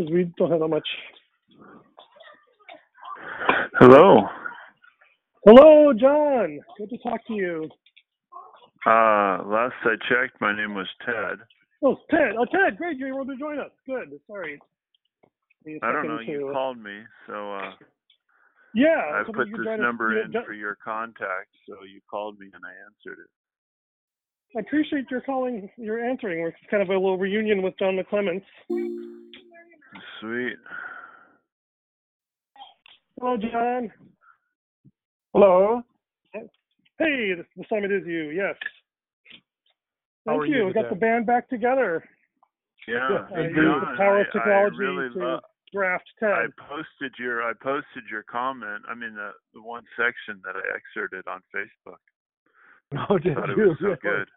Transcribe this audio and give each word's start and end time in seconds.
because 0.00 0.12
we 0.12 0.32
don't 0.38 0.50
have 0.50 0.60
that 0.60 0.68
much. 0.68 0.88
Hello. 3.78 4.22
Hello, 5.44 5.92
John. 5.92 6.60
Good 6.78 6.90
to 6.90 6.98
talk 6.98 7.26
to 7.26 7.34
you. 7.34 7.68
Uh, 8.86 9.44
last 9.44 9.74
I 9.84 9.94
checked, 10.08 10.40
my 10.40 10.56
name 10.56 10.74
was 10.74 10.86
Ted. 11.04 11.38
Oh, 11.84 11.96
Ted. 12.10 12.32
Oh, 12.38 12.46
Ted. 12.46 12.76
Great. 12.78 12.98
You're 12.98 13.08
able 13.08 13.26
to 13.26 13.36
join 13.38 13.58
us. 13.58 13.70
Good. 13.86 14.18
Sorry. 14.26 14.58
Give 15.64 15.74
me 15.74 15.80
a 15.82 15.86
I 15.86 15.92
don't 15.92 16.08
know. 16.08 16.20
You 16.20 16.50
called 16.52 16.78
me, 16.78 17.00
so 17.26 17.54
uh, 17.54 17.72
Yeah. 18.74 18.96
I 19.14 19.22
put 19.26 19.48
this 19.48 19.66
us. 19.66 19.80
number 19.80 20.14
Yeah, 20.16 20.24
in 20.40 20.44
for 20.46 20.52
your 20.54 20.76
contact. 20.82 21.48
So 21.66 21.76
you 21.84 22.00
called 22.10 22.38
me 22.38 22.46
and 22.52 22.62
I 22.64 22.72
answered 22.86 23.20
it. 23.22 23.30
I 24.56 24.60
appreciate 24.60 25.04
your 25.10 25.20
calling, 25.20 25.70
your 25.76 26.04
answering. 26.04 26.40
We're 26.42 26.52
kind 26.70 26.82
of 26.82 26.88
a 26.88 26.94
little 26.94 27.18
reunion 27.18 27.62
with 27.62 27.78
John 27.78 27.96
McClements. 27.96 28.42
Sweet. 30.20 30.56
Hello, 33.18 33.36
John. 33.36 33.90
Hello. 35.34 35.82
Hey, 36.98 37.32
this, 37.36 37.46
this 37.56 37.66
time 37.68 37.84
it 37.84 37.92
is 37.92 38.02
you. 38.06 38.30
Yes. 38.30 38.54
How 40.26 40.32
Thank 40.32 40.42
are 40.42 40.46
you 40.46 40.66
We 40.66 40.72
got 40.72 40.90
the 40.90 40.96
band 40.96 41.26
back 41.26 41.48
together. 41.48 42.04
Yeah. 42.86 43.26
And 43.34 43.54
use 43.54 43.56
the 43.56 43.86
John, 43.86 43.96
power 43.96 44.20
of 44.20 44.26
I- 44.28 44.38
technology 44.38 44.76
I 44.76 44.78
really 44.78 45.12
to 45.14 45.18
lo- 45.18 45.40
draft 45.72 46.04
I 46.22 46.46
posted 46.68 47.12
your 47.18 47.42
I 47.42 47.52
posted 47.62 48.02
your 48.10 48.24
comment. 48.24 48.82
I 48.88 48.94
mean 48.94 49.14
the 49.14 49.30
the 49.54 49.62
one 49.62 49.84
section 49.96 50.40
that 50.44 50.56
I 50.56 50.62
excerpted 50.76 51.26
on 51.28 51.40
Facebook. 51.54 52.00
Oh, 53.08 53.18
did 53.18 53.34
Thought 53.36 53.50
it 53.50 53.56
was 53.56 53.76
so 53.80 53.94
good. 54.02 54.28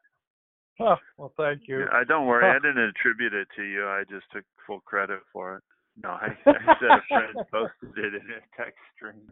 Oh, 0.79 0.95
well, 1.17 1.33
thank 1.37 1.67
you. 1.67 1.79
Yeah, 1.81 1.85
I 1.93 2.03
don't 2.03 2.25
worry. 2.25 2.43
Huh. 2.45 2.57
I 2.57 2.67
didn't 2.67 2.89
attribute 2.89 3.33
it 3.33 3.47
to 3.55 3.63
you. 3.63 3.85
I 3.87 4.03
just 4.09 4.25
took 4.33 4.43
full 4.65 4.79
credit 4.81 5.19
for 5.31 5.57
it. 5.57 5.63
No, 6.01 6.09
I, 6.09 6.27
I 6.47 6.75
said 6.79 6.89
a 6.89 7.01
friend 7.07 7.35
posted 7.51 7.97
it 7.97 8.13
in 8.15 8.21
a 8.31 8.41
text 8.57 8.79
stream. 8.95 9.31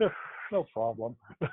no 0.52 0.64
problem. 0.72 1.16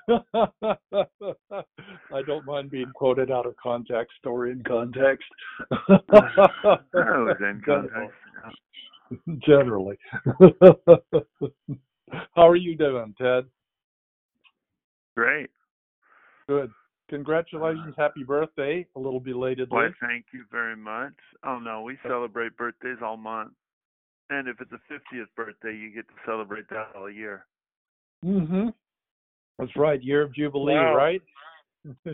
I 2.13 2.21
don't 2.25 2.45
mind 2.45 2.69
being 2.69 2.91
quoted 2.93 3.31
out 3.31 3.45
of 3.45 3.55
context 3.57 4.17
or 4.25 4.47
in 4.47 4.63
context. 4.63 5.25
I 5.71 5.97
was 6.93 7.37
in 7.39 7.61
context. 7.65 8.15
Generally. 9.45 9.97
How 12.35 12.47
are 12.47 12.55
you 12.55 12.75
doing, 12.77 13.15
Ted? 13.19 13.45
Great. 15.15 15.49
Good. 16.47 16.71
Congratulations. 17.09 17.93
Happy 17.97 18.23
birthday. 18.23 18.85
A 18.95 18.99
little 18.99 19.19
belatedly. 19.19 19.67
Why, 19.75 19.89
thank 20.01 20.25
you 20.33 20.45
very 20.51 20.75
much. 20.75 21.13
Oh 21.45 21.59
no, 21.59 21.81
we 21.81 21.97
celebrate 22.07 22.55
birthdays 22.57 22.97
all 23.03 23.17
month. 23.17 23.51
And 24.29 24.47
if 24.47 24.59
it's 24.61 24.71
a 24.71 24.79
50th 24.93 25.25
birthday, 25.35 25.75
you 25.75 25.93
get 25.93 26.07
to 26.07 26.13
celebrate 26.25 26.67
that 26.69 26.87
all 26.95 27.09
year. 27.09 27.45
Mm-hmm. 28.25 28.69
That's 29.59 29.75
right. 29.75 30.01
Year 30.01 30.21
of 30.23 30.33
Jubilee, 30.33 30.73
Wow. 30.73 30.95
right? 30.95 31.21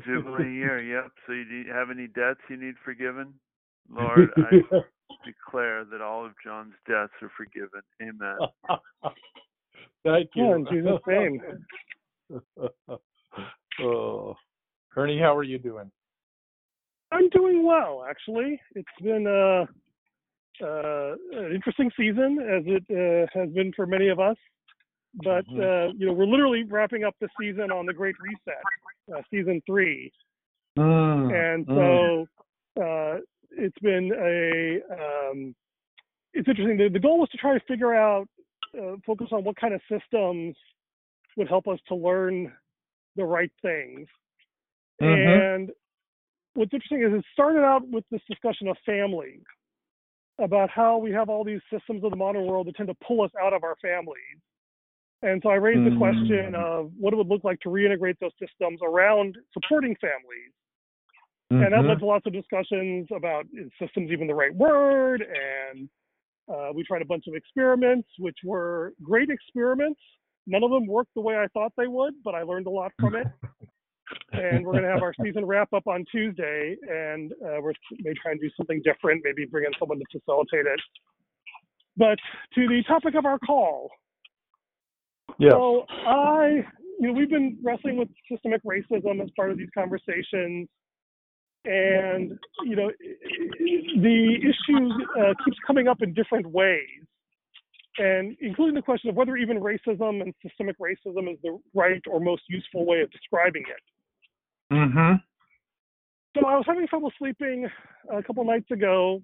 Jubilee 0.06 0.54
year, 0.56 0.81
yep. 0.81 1.12
So 1.28 1.34
you 1.34 1.66
have 1.72 1.92
any 1.92 2.08
debts 2.08 2.40
you 2.50 2.58
need 2.58 2.76
forgiven? 2.84 3.34
Lord, 3.92 4.30
I 4.38 4.62
declare 5.26 5.86
that 5.86 6.02
all 6.02 6.26
of 6.26 6.34
John's 6.44 6.74
debts 6.88 7.14
are 7.22 7.31
forgiven. 7.38 7.81
Amen. 8.02 8.38
Thank 10.03 10.30
you. 10.36 10.46
Yeah, 10.46 10.56
in 10.56 10.68
Jesus' 10.72 11.02
name. 11.08 11.42
oh. 13.81 14.36
Ernie, 14.95 15.20
how 15.20 15.36
are 15.36 15.44
you 15.44 15.58
doing? 15.58 15.92
I'm 17.12 17.30
doing 17.30 17.66
well, 17.66 18.06
actually. 18.08 18.59
It's 18.76 18.88
been 19.02 19.26
uh, 19.26 19.66
uh, 20.64 21.16
an 21.34 21.54
interesting 21.54 21.92
season, 21.98 22.40
as 22.40 22.64
it 22.66 22.84
uh, 22.92 23.40
has 23.40 23.50
been 23.50 23.72
for 23.76 23.86
many 23.86 24.09
of 24.09 24.20
us. 24.20 24.38
But 25.16 25.46
Mhm. 25.48 25.90
uh, 25.90 25.94
you 25.98 26.06
know, 26.06 26.14
we're 26.14 26.26
literally 26.26 26.64
wrapping 26.64 27.04
up 27.04 27.16
the 27.20 27.30
season 27.40 27.72
on 27.72 27.86
the 27.86 27.94
Great 27.94 28.16
Reset, 28.20 28.64
uh, 29.14 29.22
season 29.31 29.62
three, 29.66 30.12
Mm. 30.78 31.31
and 31.34 31.66
Mm. 31.68 32.28
so 32.78 32.84
uh, 32.84 33.22
it's 33.52 33.80
been 33.80 34.12
a 34.13 34.81
um, 34.94 35.56
it's 36.34 36.47
interesting. 36.47 36.78
The, 36.78 36.90
the 36.90 37.00
goal 37.00 37.19
was 37.19 37.30
to 37.30 37.38
try 37.38 37.58
to 37.58 37.66
figure 37.66 37.96
out, 37.96 38.30
uh, 38.80 38.97
focus 39.06 39.28
on 39.31 39.44
what 39.44 39.56
kind 39.56 39.74
of 39.74 39.81
systems 39.90 40.56
would 41.38 41.47
help 41.47 41.68
us 41.68 41.80
to 41.88 41.96
learn 41.96 42.53
the 43.16 43.25
right 43.25 43.52
things. 43.62 44.08
Mhm. 45.02 45.56
And 45.56 45.72
what's 46.54 46.74
interesting 46.74 47.04
is 47.04 47.14
it 47.14 47.26
started 47.34 47.64
out 47.64 47.88
with 47.88 48.04
this 48.10 48.22
discussion 48.28 48.68
of 48.68 48.78
family, 48.86 49.42
about 50.40 50.70
how 50.70 50.98
we 50.98 51.12
have 51.12 51.30
all 51.30 51.44
these 51.44 51.62
systems 51.72 52.04
of 52.04 52.12
the 52.12 52.16
modern 52.16 52.46
world 52.46 52.68
that 52.68 52.76
tend 52.76 52.88
to 52.88 52.96
pull 53.06 53.22
us 53.22 53.32
out 53.42 53.54
of 53.54 53.64
our 53.64 53.76
families. 53.82 54.40
And 55.22 55.42
so 55.44 55.50
I 55.50 55.56
raised 55.56 55.86
the 55.86 55.98
question 55.98 56.54
Mm. 56.54 56.56
of 56.56 56.94
what 56.98 57.14
it 57.14 57.18
would 57.18 57.28
look 57.28 57.44
like 57.44 57.60
to 57.62 57.70
reintegrate 57.70 58.18
those 58.20 58.32
systems 58.40 58.80
around 58.82 59.38
supporting 59.52 59.96
families. 59.96 60.54
And 61.52 61.74
that 61.74 61.84
led 61.84 62.00
to 62.00 62.06
lots 62.06 62.26
of 62.26 62.31
discussions 62.31 63.12
about 63.12 63.46
is 63.54 63.72
systems 63.80 64.12
even 64.12 64.28
the 64.28 64.36
right 64.36 64.54
word? 64.54 65.22
And 65.22 65.90
uh, 66.48 66.72
we 66.74 66.84
tried 66.84 67.02
a 67.02 67.06
bunch 67.06 67.28
of 67.28 67.36
experiments, 67.36 68.08
which 68.18 68.38
were 68.44 68.94
great 69.02 69.30
experiments. 69.30 70.00
None 70.48 70.64
of 70.64 70.72
them 70.72 70.88
worked 70.88 71.14
the 71.16 71.22
way 71.22 71.38
I 71.38 71.48
thought 71.48 71.74
they 71.76 71.88
would, 71.88 72.14
but 72.24 72.34
I 72.34 72.44
learned 72.44 72.68
a 72.68 72.70
lot 72.70 72.94
from 73.00 73.16
it 73.16 73.28
and 74.31 74.66
we're 74.66 74.74
going 74.74 74.84
to 74.84 74.90
have 74.90 75.03
our 75.03 75.14
season 75.24 75.46
wrap 75.46 75.72
up 75.74 75.88
on 75.88 76.06
Tuesday, 76.12 76.75
and 76.88 77.31
uh, 77.34 77.62
we're 77.62 77.74
may 78.00 78.14
try 78.22 78.31
and 78.31 78.42
do 78.42 78.50
something 78.56 78.81
different, 78.84 79.22
maybe 79.24 79.46
bring 79.46 79.66
in 79.66 79.72
someone 79.80 80.00
to 80.00 80.06
facilitate 80.12 80.66
it. 80.66 80.80
But 81.97 82.18
to 82.56 82.68
the 82.68 82.84
topic 82.88 83.16
of 83.16 83.25
our 83.25 83.40
call, 83.40 83.92
Yes. 85.38 85.52
so 85.52 85.86
I, 85.90 86.66
you 87.00 87.08
know, 87.08 87.14
we've 87.14 87.30
been 87.30 87.58
wrestling 87.64 87.98
with 87.98 88.09
systemic 88.31 88.62
racism 88.64 89.22
as 89.22 89.30
part 89.36 89.52
of 89.52 89.58
these 89.58 89.69
conversations, 89.74 90.68
and 91.66 92.40
you 92.66 92.75
know, 92.75 92.92
the 94.02 94.36
issue 94.42 94.90
uh, 95.19 95.34
keeps 95.46 95.58
coming 95.68 95.88
up 95.88 96.02
in 96.02 96.14
different 96.14 96.48
ways, 96.48 97.03
and 97.98 98.36
including 98.42 98.75
the 98.75 98.81
question 98.81 99.09
of 99.09 99.16
whether 99.16 99.38
even 99.38 99.59
racism 99.59 100.22
and 100.22 100.34
systemic 100.42 100.78
racism 100.80 101.31
is 101.31 101.38
the 101.44 101.59
right 101.74 102.02
or 102.09 102.19
most 102.19 102.44
useful 102.48 102.86
way 102.86 103.02
of 103.02 103.12
describing 103.12 103.64
it. 103.64 103.84
Mm-hmm. 104.72 105.16
So 106.38 106.46
I 106.47 106.56
was 106.56 106.66
having 106.68 106.88
trouble 106.88 107.12
sleeping 107.18 107.68
a 108.13 108.22
couple 108.24 108.44
nights 108.46 108.69
ago, 108.72 109.22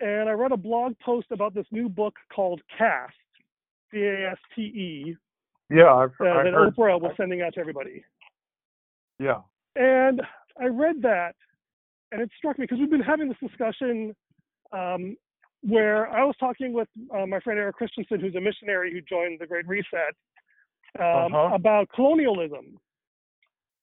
and 0.00 0.28
I 0.28 0.32
read 0.32 0.52
a 0.52 0.56
blog 0.56 0.94
post 1.04 1.26
about 1.32 1.54
this 1.54 1.66
new 1.72 1.88
book 1.88 2.14
called 2.34 2.60
Caste, 2.78 3.12
C-A-S-T-E, 3.92 5.16
Yeah, 5.70 5.92
I've, 5.92 6.10
uh, 6.20 6.24
I've 6.28 6.44
that 6.44 6.52
heard. 6.52 6.76
Oprah 6.76 7.00
was 7.00 7.12
sending 7.16 7.42
out 7.42 7.54
to 7.54 7.60
everybody. 7.60 8.04
Yeah. 9.18 9.40
And 9.76 10.22
I 10.60 10.66
read 10.66 11.02
that, 11.02 11.34
and 12.12 12.20
it 12.22 12.30
struck 12.38 12.58
me 12.58 12.64
because 12.64 12.78
we've 12.78 12.90
been 12.90 13.00
having 13.00 13.28
this 13.28 13.38
discussion 13.40 14.14
um, 14.72 15.16
where 15.62 16.08
I 16.08 16.24
was 16.24 16.36
talking 16.38 16.72
with 16.72 16.88
uh, 17.14 17.26
my 17.26 17.40
friend 17.40 17.58
Eric 17.58 17.76
Christensen, 17.76 18.20
who's 18.20 18.34
a 18.36 18.40
missionary 18.40 18.92
who 18.92 19.00
joined 19.00 19.40
the 19.40 19.46
Great 19.46 19.66
Reset, 19.66 20.14
um, 21.00 21.34
Uh-huh. 21.34 21.54
about 21.54 21.88
colonialism 21.94 22.78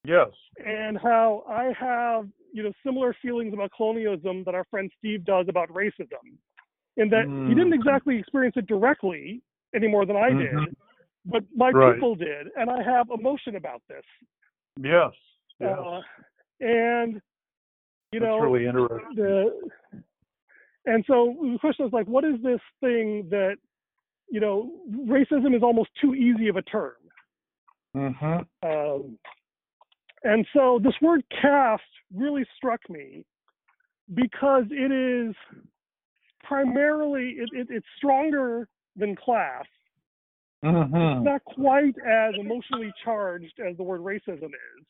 Yes. 0.03 0.29
and 0.65 0.97
how 0.97 1.43
I 1.47 1.71
have, 1.79 2.27
you 2.51 2.63
know, 2.63 2.71
similar 2.83 3.15
feelings 3.21 3.53
about 3.53 3.71
colonialism 3.75 4.43
that 4.45 4.55
our 4.55 4.65
friend 4.65 4.91
Steve 4.97 5.23
does 5.25 5.45
about 5.47 5.69
racism. 5.69 6.37
In 6.97 7.09
that 7.09 7.25
he 7.25 7.53
didn't 7.55 7.71
Mm. 7.71 7.75
exactly 7.75 8.17
experience 8.17 8.57
it 8.57 8.65
directly 8.67 9.41
any 9.73 9.87
more 9.87 10.05
than 10.05 10.17
I 10.17 10.29
did, 10.33 10.51
Mhm. 10.51 10.75
but 11.25 11.43
my 11.55 11.69
Right. 11.69 11.93
people 11.93 12.15
did, 12.15 12.51
and 12.57 12.69
I 12.69 12.81
have 12.81 13.09
emotion 13.11 13.55
about 13.55 13.81
this. 13.87 14.05
Yes. 14.77 15.13
Yes. 15.59 15.77
Uh, 15.79 16.01
and 16.59 17.21
you 18.11 18.19
That's 18.19 18.29
know, 18.29 18.39
really 18.39 18.65
interesting. 18.65 19.15
the 19.15 19.71
and 20.85 21.05
so 21.05 21.37
the 21.39 21.59
question 21.59 21.85
is 21.85 21.93
like, 21.93 22.07
what 22.07 22.25
is 22.25 22.41
this 22.41 22.61
thing 22.81 23.29
that 23.29 23.57
you 24.29 24.39
know, 24.39 24.71
racism 24.89 25.53
is 25.53 25.61
almost 25.61 25.89
too 25.99 26.15
easy 26.15 26.47
of 26.47 26.55
a 26.55 26.61
term. 26.61 26.95
Mm-hmm. 27.95 28.67
Um, 28.67 29.19
and 30.23 30.45
so 30.53 30.79
this 30.83 30.93
word 31.01 31.23
caste 31.41 31.81
really 32.13 32.45
struck 32.57 32.81
me 32.89 33.25
because 34.13 34.65
it 34.69 34.91
is 34.91 35.35
primarily 36.43 37.35
it, 37.37 37.49
it, 37.53 37.67
it's 37.69 37.85
stronger 37.97 38.67
than 38.95 39.15
class. 39.15 39.65
Mm-hmm. 40.63 40.95
It's 40.95 41.25
not 41.25 41.43
quite 41.45 41.95
as 42.07 42.35
emotionally 42.39 42.91
charged 43.03 43.59
as 43.67 43.75
the 43.77 43.83
word 43.83 44.01
racism 44.01 44.51
is 44.53 44.85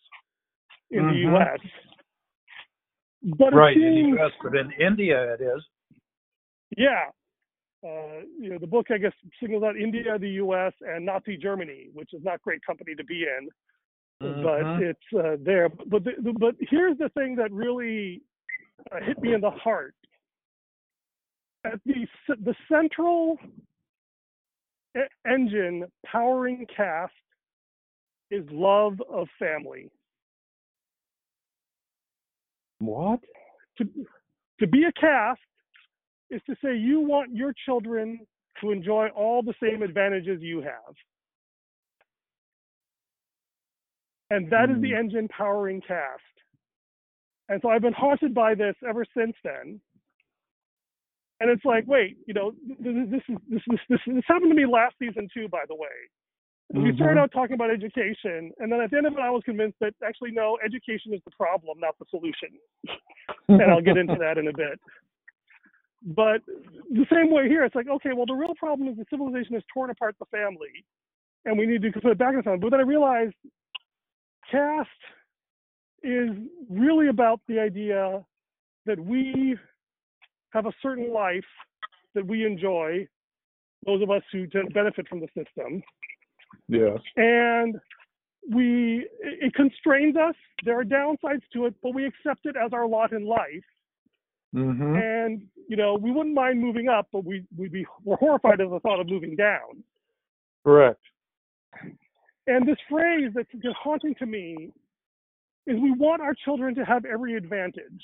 in 0.90 1.06
the 1.08 1.14
Mhm. 1.14 1.32
U.S. 1.34 1.60
But 3.38 3.54
Right. 3.54 3.78
it 3.78 3.84
In 3.84 3.96
the 3.96 4.10
U.S., 4.18 4.32
but 4.44 4.56
in 4.56 4.72
India 4.74 5.34
it 5.34 5.42
is. 5.42 5.64
yeah, 6.78 7.06
uh, 7.86 8.22
you 8.40 8.50
know, 8.50 8.58
the 8.58 8.68
book 8.68 8.88
I 8.92 8.98
guess 8.98 9.14
signals 9.40 9.64
out 9.64 9.78
India, 9.78 10.18
the 10.20 10.30
U.S., 10.44 10.74
and 10.82 11.06
Nazi 11.06 11.38
Germany, 11.38 11.90
which 11.94 12.14
is 12.14 12.24
not 12.24 12.42
great 12.42 12.62
company 12.66 12.94
to 12.96 13.04
be 13.06 13.24
in. 13.24 13.50
But 14.22 14.66
Mhm. 14.66 14.82
it's 14.82 15.14
uh, 15.14 15.38
there. 15.40 15.70
But 15.70 16.04
the, 16.04 16.12
the, 16.22 16.34
but 16.34 16.56
here's 16.60 16.98
the 16.98 17.10
thing 17.10 17.36
that 17.38 17.52
really 17.52 18.22
uh, 18.92 19.00
hit 19.02 19.20
me 19.22 19.34
in 19.34 19.42
the 19.42 19.52
heart. 19.52 19.96
at 21.64 21.80
the 21.86 22.08
the 22.28 22.56
central 22.68 23.38
engine 25.26 25.86
powering 26.06 26.66
caste 26.76 27.14
is 28.30 28.46
love 28.52 29.02
of 29.10 29.28
family. 29.38 29.92
What? 32.80 33.20
To, 33.78 33.88
to 34.60 34.68
be 34.68 34.86
a 34.86 34.92
caste 34.94 35.40
is 36.30 36.42
to 36.48 36.56
say 36.64 36.76
you 36.76 37.00
want 37.02 37.36
your 37.36 37.54
children 37.66 38.26
to 38.60 38.72
enjoy 38.72 39.10
all 39.10 39.44
the 39.44 39.54
same 39.62 39.82
advantages 39.82 40.42
you 40.42 40.62
have. 40.62 40.96
And 44.32 44.50
that 44.50 44.70
mm. 44.70 44.76
is 44.78 44.82
the 44.82 44.92
hmm. 44.92 44.98
engine 44.98 45.28
powering 45.28 45.82
caste. 45.82 46.24
And 47.50 47.60
so 47.62 47.70
I've 47.70 47.82
been 47.82 47.94
haunted 47.94 48.34
by 48.34 48.56
this 48.56 48.76
ever 48.88 49.06
since 49.16 49.36
then. 49.44 49.82
And 51.42 51.50
it's 51.50 51.66
like, 51.66 51.84
wait, 51.86 52.16
you 52.28 52.34
know, 52.34 52.54
this 52.80 52.96
this 53.12 53.22
this 53.28 53.62
this 53.68 53.80
this, 53.90 54.00
this 54.08 54.24
happened 54.28 54.52
to 54.52 54.56
me 54.56 54.66
last 54.66 54.96
season 55.00 55.28
too, 55.34 55.50
by 55.50 55.64
the 55.68 55.76
way. 55.76 55.98
Mm-hmm. 56.74 56.84
We 56.84 56.96
started 56.96 57.20
out 57.20 57.32
talking 57.34 57.56
about 57.56 57.72
education, 57.72 58.54
and 58.60 58.72
then 58.72 58.80
at 58.80 58.92
the 58.92 58.98
end 58.98 59.08
of 59.08 59.14
it, 59.14 59.20
I 59.20 59.30
was 59.30 59.42
convinced 59.44 59.76
that 59.82 59.94
actually, 60.06 60.32
no, 60.32 60.58
education 60.64 61.14
is 61.14 61.20
the 61.26 61.32
problem, 61.32 61.78
not 61.80 62.00
the 62.00 62.06
solution. 62.10 62.56
and 63.50 63.70
I'll 63.70 63.82
get 63.82 63.98
into 63.98 64.16
that 64.18 64.38
in 64.38 64.48
a 64.48 64.54
bit. 64.56 64.80
But 66.04 66.42
the 66.90 67.06
same 67.12 67.32
way 67.32 67.50
here, 67.50 67.66
it's 67.66 67.76
like, 67.76 67.90
okay, 67.90 68.12
well, 68.16 68.26
the 68.26 68.34
real 68.34 68.56
problem 68.56 68.88
is 68.88 68.96
the 68.96 69.06
civilization 69.10 69.56
has 69.56 69.64
torn 69.74 69.90
apart 69.90 70.16
the 70.20 70.26
family, 70.32 70.86
and 71.44 71.58
we 71.58 71.66
need 71.66 71.82
to 71.82 71.92
put 71.92 72.12
it 72.12 72.18
back 72.18 72.32
in 72.32 72.38
the 72.38 72.44
family. 72.44 72.60
But 72.60 72.72
then 72.72 72.80
I 72.80 72.84
realized 72.84 73.36
caste 74.52 74.90
is 76.04 76.30
really 76.70 77.08
about 77.08 77.40
the 77.48 77.60
idea 77.60 78.24
that 78.86 79.00
we 79.00 79.58
have 80.52 80.66
a 80.66 80.72
certain 80.82 81.14
life 81.14 81.46
that 82.16 82.26
we 82.26 82.46
enjoy, 82.46 83.08
those 83.86 84.02
of 84.02 84.10
us 84.10 84.24
who 84.32 84.48
benefit 84.74 85.08
from 85.08 85.22
the 85.22 85.28
system. 85.28 85.82
Yes. 86.68 87.00
And 87.16 87.76
we 88.54 89.08
it 89.22 89.54
constrains 89.54 90.16
us. 90.18 90.36
There 90.66 90.80
are 90.80 90.84
downsides 90.84 91.44
to 91.54 91.66
it, 91.68 91.76
but 91.82 91.94
we 91.94 92.06
accept 92.06 92.46
it 92.46 92.56
as 92.58 92.74
our 92.74 92.88
lot 92.88 93.14
in 93.14 93.26
life. 93.26 93.64
Mm-hmm. 94.56 94.96
And 94.96 95.44
you 95.70 95.78
know, 95.78 95.96
we 95.96 96.12
wouldn't 96.12 96.36
mind 96.36 96.60
moving 96.60 96.90
up, 96.90 97.08
but 97.14 97.24
we 97.24 97.46
we'd 97.58 97.72
be 97.72 97.86
we're 98.04 98.18
horrified 98.18 98.60
at 98.60 98.70
the 98.70 98.80
thought 98.80 99.00
of 99.00 99.08
moving 99.08 99.36
down. 99.36 99.84
Correct. 100.66 101.00
And 102.48 102.68
this 102.68 102.78
phrase 102.90 103.32
that's 103.36 103.52
just 103.62 103.76
haunting 103.76 104.16
to 104.16 104.26
me 104.26 104.72
is 105.68 105.80
we 105.80 105.92
want 105.92 106.22
our 106.22 106.34
children 106.46 106.74
to 106.76 106.84
have 106.84 107.06
every 107.06 107.36
advantage, 107.36 108.02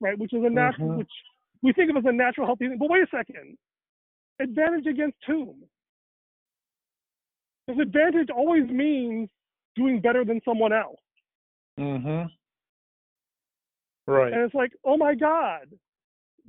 right? 0.00 0.18
Which 0.18 0.32
is 0.32 0.42
a 0.44 0.50
natural, 0.50 0.88
mm-hmm. 0.88 0.98
which 0.98 1.10
we 1.62 1.72
think 1.72 1.90
of 1.90 1.96
as 1.96 2.04
a 2.06 2.12
natural 2.12 2.46
healthy 2.46 2.68
thing. 2.68 2.78
But 2.78 2.90
wait 2.90 3.02
a 3.02 3.16
second, 3.16 3.56
advantage 4.40 4.86
against 4.86 5.18
whom? 5.26 5.62
Because 7.66 7.80
advantage 7.80 8.30
always 8.30 8.68
means 8.68 9.28
doing 9.76 10.00
better 10.00 10.24
than 10.24 10.40
someone 10.44 10.72
else. 10.72 10.98
Mm-hmm. 11.78 12.26
Right. 14.10 14.32
And 14.32 14.42
it's 14.42 14.54
like, 14.54 14.72
oh 14.84 14.96
my 14.96 15.14
God, 15.14 15.68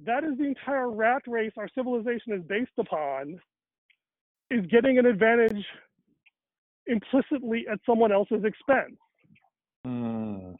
that 0.05 0.23
is 0.23 0.37
the 0.39 0.45
entire 0.45 0.89
rat 0.89 1.21
race 1.27 1.51
our 1.57 1.69
civilization 1.75 2.33
is 2.33 2.41
based 2.47 2.71
upon, 2.79 3.39
is 4.49 4.65
getting 4.65 4.97
an 4.97 5.05
advantage 5.05 5.63
implicitly 6.87 7.65
at 7.71 7.79
someone 7.85 8.11
else's 8.11 8.43
expense. 8.43 8.97
Mm. 9.85 10.55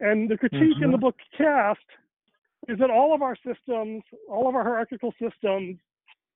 And 0.00 0.28
the 0.28 0.36
critique 0.36 0.60
mm-hmm. 0.60 0.84
in 0.84 0.90
the 0.90 0.96
mm-hmm. 0.96 1.06
book 1.06 1.16
Caste 1.36 1.80
is 2.68 2.78
that 2.78 2.90
all 2.90 3.14
of 3.14 3.22
our 3.22 3.36
systems, 3.36 4.02
all 4.28 4.48
of 4.48 4.54
our 4.54 4.62
hierarchical 4.62 5.12
systems, 5.12 5.78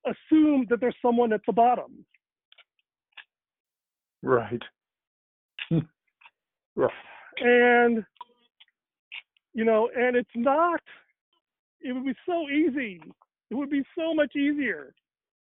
assume 0.05 0.65
that 0.69 0.79
there's 0.79 0.95
someone 1.01 1.33
at 1.33 1.41
the 1.45 1.53
bottom. 1.53 2.05
Right. 4.23 4.61
right. 6.75 6.91
And 7.39 8.03
you 9.53 9.65
know, 9.65 9.89
and 9.95 10.15
it's 10.15 10.29
not. 10.35 10.81
It 11.81 11.93
would 11.93 12.05
be 12.05 12.15
so 12.25 12.47
easy. 12.49 13.01
It 13.49 13.55
would 13.55 13.69
be 13.69 13.83
so 13.97 14.13
much 14.13 14.35
easier 14.35 14.93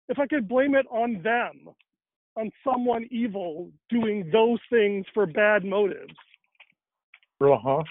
if 0.10 0.20
I 0.20 0.28
could 0.28 0.48
blame 0.48 0.76
it 0.76 0.86
on 0.92 1.22
them, 1.24 1.74
on 2.36 2.52
someone 2.64 3.08
evil 3.12 3.70
doing 3.90 4.30
those 4.32 4.60
things 4.70 5.06
for 5.14 5.26
bad 5.26 5.64
motives. 5.64 6.14
Uh-huh. 7.42 7.84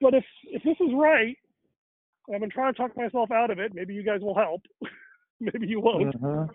But 0.00 0.14
if 0.14 0.24
if 0.44 0.62
this 0.62 0.76
is 0.80 0.92
right, 0.94 1.36
I've 2.32 2.40
been 2.40 2.50
trying 2.50 2.72
to 2.72 2.76
talk 2.76 2.96
myself 2.96 3.30
out 3.30 3.50
of 3.50 3.58
it. 3.58 3.74
Maybe 3.74 3.94
you 3.94 4.02
guys 4.02 4.20
will 4.20 4.34
help. 4.34 4.62
maybe 5.40 5.66
you 5.66 5.80
won't. 5.80 6.14
Uh-huh. 6.14 6.46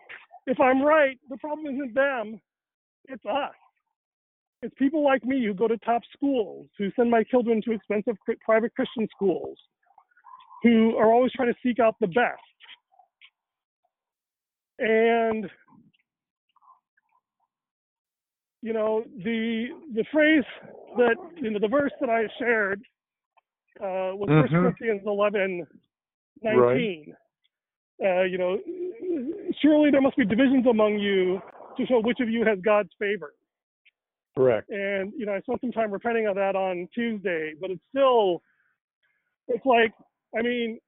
If 0.47 0.59
I'm 0.59 0.81
right, 0.81 1.19
the 1.29 1.37
problem 1.37 1.73
isn't 1.73 1.93
them, 1.93 2.39
it's 3.07 3.25
us. 3.25 3.53
It's 4.61 4.73
people 4.79 5.03
like 5.03 5.23
me 5.25 5.45
who 5.45 5.53
go 5.53 5.67
to 5.67 5.77
top 5.79 6.01
schools, 6.15 6.67
who 6.77 6.89
send 6.95 7.11
my 7.11 7.23
children 7.23 7.61
to 7.65 7.71
expensive 7.71 8.15
private 8.43 8.73
Christian 8.75 9.07
schools, 9.15 9.57
who 10.63 10.95
are 10.97 11.11
always 11.11 11.31
trying 11.33 11.53
to 11.53 11.59
seek 11.61 11.79
out 11.79 11.95
the 11.99 12.07
best. 12.07 12.41
And 14.79 15.49
you 18.65 18.73
know 18.73 19.03
the 19.23 19.67
the 19.93 20.03
phrase 20.11 20.43
that 20.97 21.15
you 21.39 21.51
know 21.51 21.59
the 21.59 21.67
verse 21.67 21.91
that 22.01 22.09
I 22.09 22.23
shared 22.39 22.81
uh, 23.79 24.17
was 24.17 24.27
First 24.27 24.53
mm-hmm. 24.53 24.63
Corinthians 24.63 25.01
eleven 25.05 25.67
nineteen. 26.41 27.13
Right. 28.01 28.19
Uh, 28.19 28.23
you 28.23 28.39
know, 28.39 28.57
surely 29.61 29.91
there 29.91 30.01
must 30.01 30.17
be 30.17 30.25
divisions 30.25 30.65
among 30.67 30.97
you 30.97 31.39
to 31.77 31.85
show 31.85 32.01
which 32.01 32.19
of 32.19 32.27
you 32.27 32.43
has 32.43 32.57
God's 32.65 32.89
favor. 32.99 33.35
Correct. 34.35 34.67
And 34.69 35.13
you 35.15 35.27
know, 35.27 35.33
I 35.33 35.41
spent 35.41 35.61
some 35.61 35.71
time 35.71 35.91
repenting 35.91 36.25
of 36.25 36.35
that 36.35 36.55
on 36.55 36.89
Tuesday, 36.93 37.53
but 37.61 37.69
it's 37.69 37.83
still, 37.89 38.41
it's 39.47 39.65
like, 39.65 39.93
I 40.37 40.41
mean, 40.41 40.79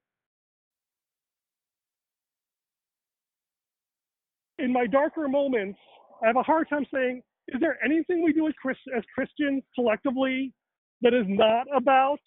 in 4.58 4.74
my 4.74 4.88
darker 4.88 5.28
moments, 5.30 5.80
I 6.24 6.28
have 6.28 6.38
a 6.38 6.44
hard 6.44 6.68
time 6.70 6.88
saying, 6.92 7.22
is 7.50 7.60
there 7.62 7.78
anything 7.84 8.24
we 8.24 8.34
do 8.34 8.48
as, 8.48 8.54
as 8.96 9.04
Christians 9.14 9.64
collectively 9.76 10.54
that 11.02 11.14
is 11.14 11.26
not 11.28 11.68
about, 11.76 12.20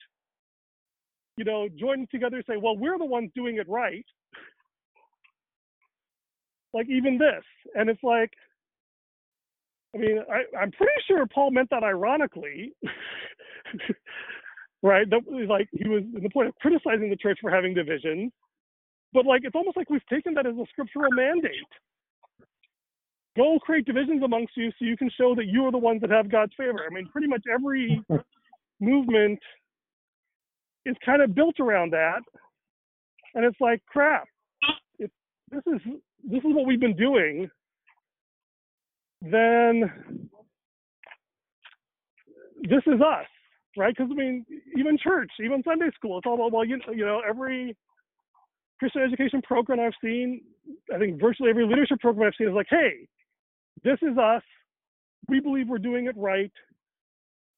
you 1.36 1.44
know, 1.44 1.68
joining 1.78 2.06
together 2.10 2.36
and 2.36 2.44
say, 2.48 2.56
well, 2.56 2.76
we're 2.76 2.98
the 2.98 3.04
ones 3.04 3.30
doing 3.34 3.56
it 3.56 3.68
right. 3.68 4.04
Like 6.72 6.88
even 6.88 7.18
this, 7.18 7.44
and 7.74 7.90
it's 7.90 8.02
like, 8.02 8.30
I 9.94 9.98
mean, 9.98 10.20
I, 10.32 10.56
I'm 10.56 10.70
pretty 10.70 10.92
sure 11.08 11.26
Paul 11.26 11.50
meant 11.50 11.68
that 11.70 11.82
ironically, 11.82 12.72
right? 14.82 15.08
That 15.10 15.22
like 15.48 15.68
he 15.72 15.88
was 15.88 16.04
in 16.14 16.22
the 16.22 16.30
point 16.30 16.48
of 16.48 16.54
criticizing 16.60 17.10
the 17.10 17.16
church 17.16 17.38
for 17.42 17.50
having 17.50 17.74
divisions, 17.74 18.30
but 19.12 19.26
like 19.26 19.42
it's 19.44 19.56
almost 19.56 19.76
like 19.76 19.90
we've 19.90 20.06
taken 20.06 20.34
that 20.34 20.46
as 20.46 20.54
a 20.54 20.64
scriptural 20.70 21.10
mandate. 21.10 21.52
Go 23.40 23.58
create 23.58 23.86
divisions 23.86 24.22
amongst 24.22 24.56
you 24.56 24.70
so 24.78 24.84
you 24.84 24.96
can 24.96 25.10
show 25.18 25.34
that 25.34 25.46
you 25.46 25.64
are 25.64 25.72
the 25.72 25.78
ones 25.78 26.02
that 26.02 26.10
have 26.10 26.30
God's 26.30 26.52
favor. 26.58 26.80
I 26.88 26.92
mean, 26.92 27.08
pretty 27.10 27.26
much 27.26 27.42
every 27.52 28.02
movement 28.80 29.38
is 30.84 30.96
kind 31.04 31.22
of 31.22 31.34
built 31.34 31.58
around 31.58 31.92
that, 31.92 32.20
and 33.34 33.44
it's 33.44 33.60
like 33.60 33.80
crap. 33.86 34.26
If 34.98 35.10
this 35.50 35.62
is 35.66 35.80
this 36.22 36.40
is 36.40 36.54
what 36.54 36.66
we've 36.66 36.80
been 36.80 36.96
doing 36.96 37.48
then 39.22 40.28
this 42.62 42.82
is 42.86 43.00
us, 43.00 43.26
right? 43.76 43.94
Because 43.96 44.10
I 44.10 44.14
mean, 44.14 44.44
even 44.76 44.96
church, 45.02 45.30
even 45.42 45.62
Sunday 45.62 45.90
school, 45.94 46.18
it's 46.18 46.26
all 46.26 46.34
about 46.34 46.52
well, 46.52 46.64
you 46.64 46.78
know, 46.78 46.92
you 46.92 47.04
know, 47.04 47.20
every 47.28 47.76
Christian 48.78 49.02
education 49.02 49.42
program 49.42 49.80
I've 49.80 49.92
seen, 50.02 50.40
I 50.94 50.98
think 50.98 51.20
virtually 51.20 51.50
every 51.50 51.66
leadership 51.66 52.00
program 52.00 52.28
I've 52.28 52.34
seen 52.38 52.48
is 52.48 52.54
like, 52.54 52.68
hey, 52.70 53.06
this 53.84 53.98
is 54.02 54.16
us. 54.18 54.42
We 55.28 55.40
believe 55.40 55.68
we're 55.68 55.78
doing 55.78 56.06
it 56.06 56.16
right. 56.16 56.52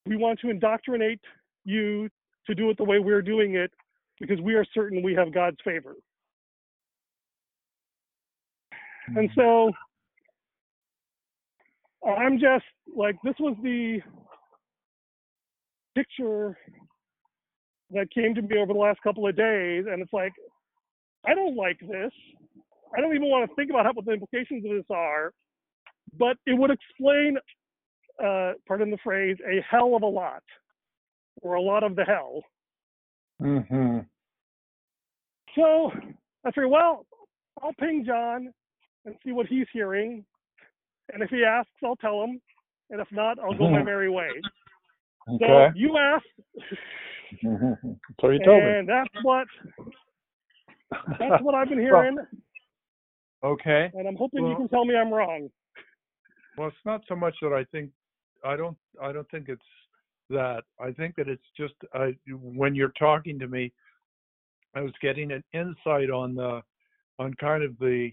We 0.07 0.17
want 0.17 0.41
to 0.41 0.50
indoctrinate 0.50 1.21
you 1.64 2.09
to 2.47 2.55
do 2.55 2.71
it 2.71 2.76
the 2.76 2.85
way 2.85 2.99
we're 2.99 3.23
doing 3.23 3.55
it 3.55 3.71
because 4.21 4.41
we 4.41 4.55
are 4.55 4.64
certain 4.75 5.02
we 5.02 5.14
have 5.14 5.33
God's 5.33 5.59
favor. 5.64 5.95
And 9.14 9.31
so 9.35 9.73
I'm 12.07 12.38
just 12.38 12.64
like 12.97 13.17
this 13.23 13.35
was 13.38 13.57
the 13.62 14.00
picture 15.95 16.57
that 17.91 18.11
came 18.14 18.35
to 18.35 18.43
me 18.43 18.59
over 18.59 18.73
the 18.73 18.79
last 18.79 19.00
couple 19.02 19.29
of 19.29 19.37
days, 19.37 19.85
and 19.91 20.00
it's 20.00 20.12
like 20.12 20.33
I 21.26 21.35
don't 21.35 21.57
like 21.57 21.79
this. 21.81 22.12
I 22.97 23.00
don't 23.00 23.14
even 23.14 23.29
want 23.29 23.49
to 23.49 23.55
think 23.57 23.71
about 23.71 23.95
what 23.95 24.05
the 24.05 24.12
implications 24.12 24.64
of 24.64 24.71
this 24.71 24.85
are, 24.91 25.33
but 26.19 26.37
it 26.47 26.59
would 26.59 26.71
explain, 26.71 27.37
uh, 28.23 28.52
pardon 28.66 28.90
the 28.90 28.99
phrase, 29.02 29.37
a 29.47 29.64
hell 29.69 29.95
of 29.97 30.02
a 30.02 30.07
lot, 30.07 30.42
or 31.40 31.54
a 31.54 31.61
lot 31.61 31.83
of 31.83 31.97
the 31.97 32.04
hell. 32.04 32.42
Mm-hmm. 33.40 33.99
So 35.54 35.90
I 36.45 36.50
figured, 36.50 36.71
well, 36.71 37.07
I'll 37.62 37.75
ping 37.75 38.04
John 38.07 38.52
and 39.04 39.14
see 39.25 39.33
what 39.33 39.47
he's 39.47 39.66
hearing. 39.73 40.25
And 41.12 41.23
if 41.23 41.31
he 41.31 41.45
asks, 41.45 41.71
I'll 41.85 41.97
tell 41.97 42.23
him. 42.23 42.40
And 42.90 43.00
if 43.00 43.09
not, 43.11 43.38
I'll 43.38 43.57
go 43.57 43.71
my 43.71 43.83
merry 43.83 44.11
way. 44.11 44.45
So 45.26 45.45
Okay. 45.45 45.73
you 45.75 45.97
asked, 45.97 46.26
so 48.21 48.31
you 48.31 48.38
told 48.45 48.64
me. 48.64 48.71
and 48.71 48.88
that's 48.88 49.09
what 49.23 49.47
that's 51.19 51.40
what 51.42 51.54
I've 51.54 51.69
been 51.69 51.78
hearing. 51.78 52.19
Okay. 53.42 53.90
And 53.95 54.07
I'm 54.07 54.16
hoping 54.16 54.47
you 54.47 54.57
can 54.57 54.69
tell 54.69 54.85
me 54.85 54.95
I'm 54.97 55.12
wrong. 55.12 55.49
Well, 56.56 56.68
it's 56.68 56.76
not 56.85 57.02
so 57.09 57.16
much 57.16 57.35
that 57.42 57.52
I 57.52 57.64
think 57.73 57.90
I 58.44 58.56
don't 58.56 58.76
I 59.02 59.12
don't 59.12 59.30
think 59.30 59.49
it's 59.49 59.62
that. 60.30 60.64
I 60.80 60.92
think 60.92 61.16
that 61.16 61.28
it's 61.28 61.42
just 61.56 61.75
I 61.94 62.14
when 62.30 62.75
you're 62.75 62.92
talking 62.99 63.38
to 63.38 63.49
me, 63.49 63.73
I 64.75 64.80
was 64.80 64.92
getting 65.00 65.32
an 65.32 65.42
insight 65.52 66.11
on 66.11 66.35
the 66.35 66.62
on 67.18 67.35
kind 67.35 67.62
of 67.62 67.78
the 67.78 68.11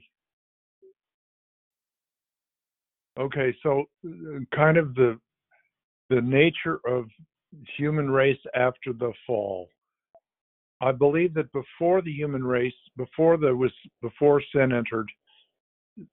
okay, 3.20 3.56
so 3.62 3.86
uh, 4.06 4.40
kind 4.56 4.78
of 4.78 4.96
the 4.96 5.20
the 6.10 6.22
nature 6.22 6.80
of 6.88 7.06
human 7.78 8.10
race 8.10 8.40
after 8.56 8.94
the 8.94 9.12
fall. 9.28 9.70
I 10.82 10.92
believe 10.94 11.34
that 11.34 11.52
before 11.52 12.02
the 12.02 12.12
human 12.12 12.44
race, 12.44 12.74
before 12.96 13.38
there 13.38 13.56
was 13.56 13.72
before 14.02 14.42
sin 14.54 14.72
entered, 14.72 15.10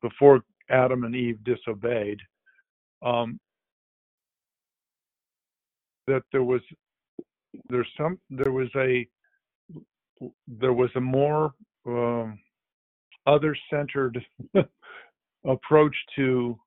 before 0.03 0.43
Adam 0.71 1.05
and 1.05 1.15
Eve 1.15 1.43
disobeyed, 1.45 2.19
um, 3.03 3.39
that 6.07 6.23
there 6.33 6.43
was 6.45 6.61
there's 7.69 7.89
some 7.97 8.19
there 8.31 8.53
was 8.53 8.69
a 8.77 9.07
there 10.47 10.73
was 10.73 10.91
a 10.97 11.01
more 11.01 11.53
um, 11.87 12.39
other-centered 13.27 14.25
approach 15.47 15.95
to 16.17 16.59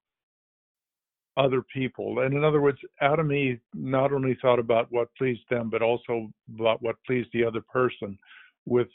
other 1.37 1.63
people. 1.73 2.19
And 2.19 2.33
in 2.35 2.43
other 2.43 2.61
words, 2.61 2.79
Adam 3.01 3.29
and 3.31 3.39
Eve 3.39 3.59
not 3.73 4.11
only 4.11 4.37
thought 4.41 4.59
about 4.59 4.91
what 4.91 5.07
pleased 5.17 5.43
them, 5.49 5.69
but 5.69 5.81
also 5.81 6.29
about 6.53 6.81
what 6.81 6.97
pleased 7.07 7.29
the 7.33 7.45
other 7.45 7.61
person 7.71 8.17
with, 8.65 8.87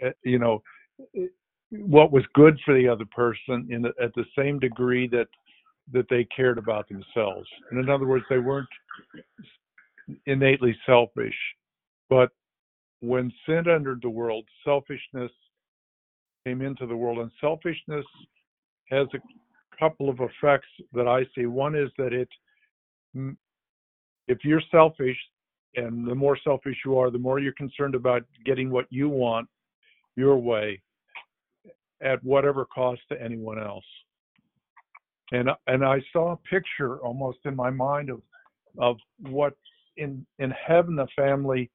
eh, 0.00 0.12
you 0.22 0.38
know, 0.38 0.62
what 1.70 2.12
was 2.12 2.24
good 2.34 2.58
for 2.64 2.74
the 2.74 2.88
other 2.88 3.06
person 3.06 3.68
in 3.70 3.82
the, 3.82 3.92
at 4.02 4.14
the 4.14 4.24
same 4.36 4.58
degree 4.58 5.08
that 5.08 5.28
that 5.92 6.06
they 6.10 6.24
cared 6.36 6.58
about 6.58 6.88
themselves. 6.88 7.48
And 7.70 7.78
in 7.78 7.88
other 7.88 8.06
words, 8.06 8.24
they 8.28 8.38
weren't 8.38 8.68
innately 10.26 10.76
selfish, 10.84 11.34
but 12.10 12.30
when 13.00 13.32
sin 13.46 13.68
entered 13.68 14.00
the 14.02 14.10
world, 14.10 14.44
selfishness 14.64 15.30
came 16.44 16.60
into 16.60 16.86
the 16.86 16.96
world, 16.96 17.18
and 17.18 17.30
selfishness 17.40 18.04
has 18.90 19.06
a 19.14 19.78
couple 19.78 20.08
of 20.08 20.18
effects 20.20 20.66
that 20.92 21.06
I 21.06 21.24
see. 21.36 21.46
One 21.46 21.76
is 21.76 21.90
that 21.98 22.12
it, 22.12 22.28
if 24.26 24.38
you're 24.44 24.62
selfish, 24.72 25.16
and 25.76 26.06
the 26.06 26.14
more 26.14 26.38
selfish 26.42 26.78
you 26.84 26.98
are, 26.98 27.10
the 27.10 27.18
more 27.18 27.38
you're 27.38 27.52
concerned 27.52 27.94
about 27.94 28.24
getting 28.44 28.70
what 28.70 28.86
you 28.90 29.08
want 29.08 29.48
your 30.16 30.36
way 30.36 30.80
at 32.02 32.22
whatever 32.24 32.64
cost 32.66 33.00
to 33.10 33.20
anyone 33.20 33.58
else. 33.58 33.84
And 35.32 35.50
and 35.66 35.84
I 35.84 36.00
saw 36.12 36.32
a 36.32 36.36
picture 36.36 36.98
almost 36.98 37.38
in 37.44 37.56
my 37.56 37.70
mind 37.70 38.10
of 38.10 38.22
of 38.78 38.96
what 39.20 39.54
in 39.96 40.26
in 40.38 40.50
heaven 40.50 40.96
the 40.96 41.08
family 41.16 41.70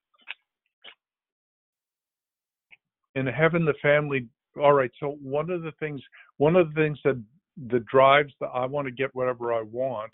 in 3.16 3.26
heaven 3.28 3.66
the 3.66 3.74
family 3.82 4.28
all 4.62 4.74
right 4.74 4.92
so 5.00 5.18
one 5.22 5.50
of 5.50 5.64
the 5.64 5.72
things 5.80 6.02
one 6.38 6.56
of 6.56 6.74
the 6.74 6.82
things 6.82 7.00
that 7.04 7.22
that 7.70 7.86
drives 7.86 8.34
the 8.40 8.48
i 8.48 8.66
want 8.66 8.86
to 8.88 8.92
get 8.92 9.14
whatever 9.14 9.54
i 9.54 9.62
want 9.62 10.12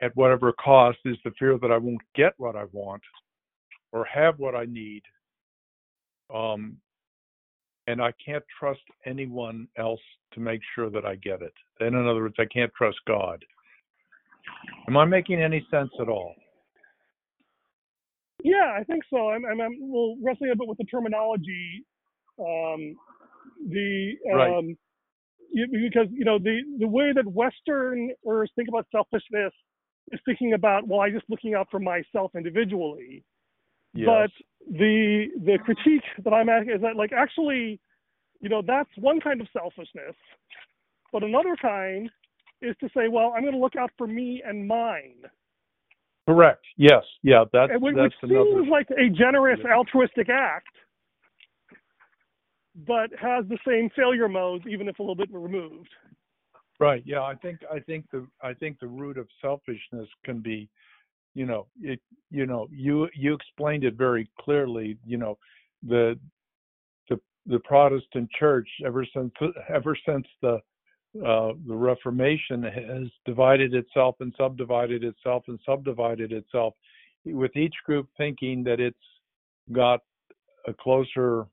at 0.00 0.14
whatever 0.16 0.52
cost 0.52 0.98
is 1.04 1.16
the 1.24 1.30
fear 1.38 1.58
that 1.58 1.72
i 1.72 1.76
won't 1.76 2.00
get 2.14 2.32
what 2.36 2.56
i 2.56 2.64
want 2.72 3.02
or 3.92 4.04
have 4.04 4.38
what 4.38 4.54
i 4.54 4.64
need 4.66 5.02
um 6.34 6.76
and 7.86 8.00
i 8.02 8.12
can't 8.24 8.44
trust 8.58 8.80
anyone 9.06 9.66
else 9.78 10.00
to 10.32 10.40
make 10.40 10.60
sure 10.74 10.90
that 10.90 11.04
i 11.04 11.14
get 11.16 11.42
it 11.42 11.54
and 11.80 11.94
in 11.94 12.06
other 12.06 12.22
words 12.22 12.36
i 12.38 12.44
can't 12.44 12.72
trust 12.76 12.98
god 13.06 13.42
am 14.88 14.96
i 14.96 15.04
making 15.04 15.40
any 15.40 15.66
sense 15.70 15.90
at 16.00 16.08
all 16.08 16.34
Yeah, 18.42 18.74
I 18.76 18.82
think 18.84 19.02
so. 19.08 19.28
I'm, 19.28 19.44
I'm, 19.44 19.60
I'm 19.60 19.72
little 19.80 20.16
wrestling 20.22 20.50
a 20.50 20.56
bit 20.56 20.66
with 20.66 20.78
the 20.78 20.84
terminology. 20.84 21.84
Um, 22.38 22.96
the 23.68 24.14
um, 24.32 24.36
Right. 24.36 24.76
you, 25.52 25.66
because 25.70 26.08
you 26.10 26.24
know 26.24 26.38
the 26.38 26.60
the 26.78 26.88
way 26.88 27.12
that 27.14 27.26
Westerners 27.26 28.50
think 28.56 28.68
about 28.68 28.86
selfishness 28.90 29.52
is 30.10 30.20
thinking 30.24 30.54
about 30.54 30.88
well, 30.88 31.00
I'm 31.00 31.12
just 31.12 31.28
looking 31.28 31.54
out 31.54 31.68
for 31.70 31.78
myself 31.78 32.32
individually. 32.36 33.24
Yes 33.94 34.06
But 34.06 34.30
the 34.70 35.26
the 35.44 35.58
critique 35.64 36.04
that 36.24 36.32
I'm 36.32 36.48
at 36.48 36.68
is 36.68 36.80
that 36.82 36.96
like 36.96 37.12
actually, 37.12 37.80
you 38.40 38.48
know, 38.48 38.62
that's 38.66 38.90
one 38.96 39.20
kind 39.20 39.40
of 39.40 39.48
selfishness, 39.52 40.14
but 41.12 41.22
another 41.24 41.56
kind 41.60 42.10
is 42.60 42.76
to 42.80 42.88
say, 42.96 43.08
well, 43.08 43.32
I'm 43.34 43.42
going 43.42 43.54
to 43.54 43.58
look 43.60 43.76
out 43.76 43.90
for 43.98 44.06
me 44.06 44.42
and 44.46 44.66
mine. 44.68 45.22
correct 46.28 46.64
yes 46.76 47.02
yeah 47.22 47.44
that's 47.52 47.72
which, 47.80 47.96
that's 47.96 48.14
which 48.22 48.30
another 48.30 48.44
seems 48.44 48.68
like 48.70 48.88
a 48.92 49.08
generous 49.10 49.60
Yeah. 49.64 49.72
altruistic 49.72 50.28
act, 50.28 50.68
but 52.86 53.10
has 53.20 53.44
the 53.48 53.58
same 53.66 53.90
failure 53.96 54.28
modes, 54.28 54.64
even 54.68 54.88
if 54.88 54.98
a 54.98 55.02
little 55.02 55.16
bit 55.16 55.28
removed. 55.32 55.90
Right. 56.80 57.02
Yeah. 57.06 57.22
I 57.22 57.34
think 57.36 57.60
I 57.72 57.80
think 57.80 58.06
the 58.12 58.26
I 58.42 58.54
think 58.54 58.78
the 58.80 58.88
root 58.88 59.18
of 59.18 59.28
selfishness 59.40 60.08
can 60.24 60.40
be, 60.40 60.68
you 61.34 61.46
know, 61.46 61.66
it 61.80 62.00
you 62.30 62.46
know, 62.46 62.68
you 62.70 63.08
you 63.14 63.34
explained 63.34 63.84
it 63.84 63.94
very 63.94 64.28
clearly, 64.40 64.98
you 65.04 65.18
know, 65.18 65.38
the 65.82 66.18
the 67.08 67.18
the 67.46 67.58
Protestant 67.60 68.30
church 68.38 68.68
ever 68.84 69.06
since 69.14 69.32
ever 69.68 69.96
since 70.06 70.26
the 70.40 70.60
uh, 71.26 71.52
the 71.66 71.74
Reformation 71.74 72.62
has 72.62 73.08
divided 73.26 73.74
itself 73.74 74.16
and 74.20 74.32
subdivided 74.36 75.04
itself 75.04 75.44
and 75.48 75.60
subdivided 75.64 76.32
itself, 76.32 76.74
with 77.26 77.54
each 77.54 77.74
group 77.84 78.08
thinking 78.16 78.64
that 78.64 78.80
it's 78.80 78.96
got 79.72 80.00
a 80.66 80.72
closer, 80.72 81.46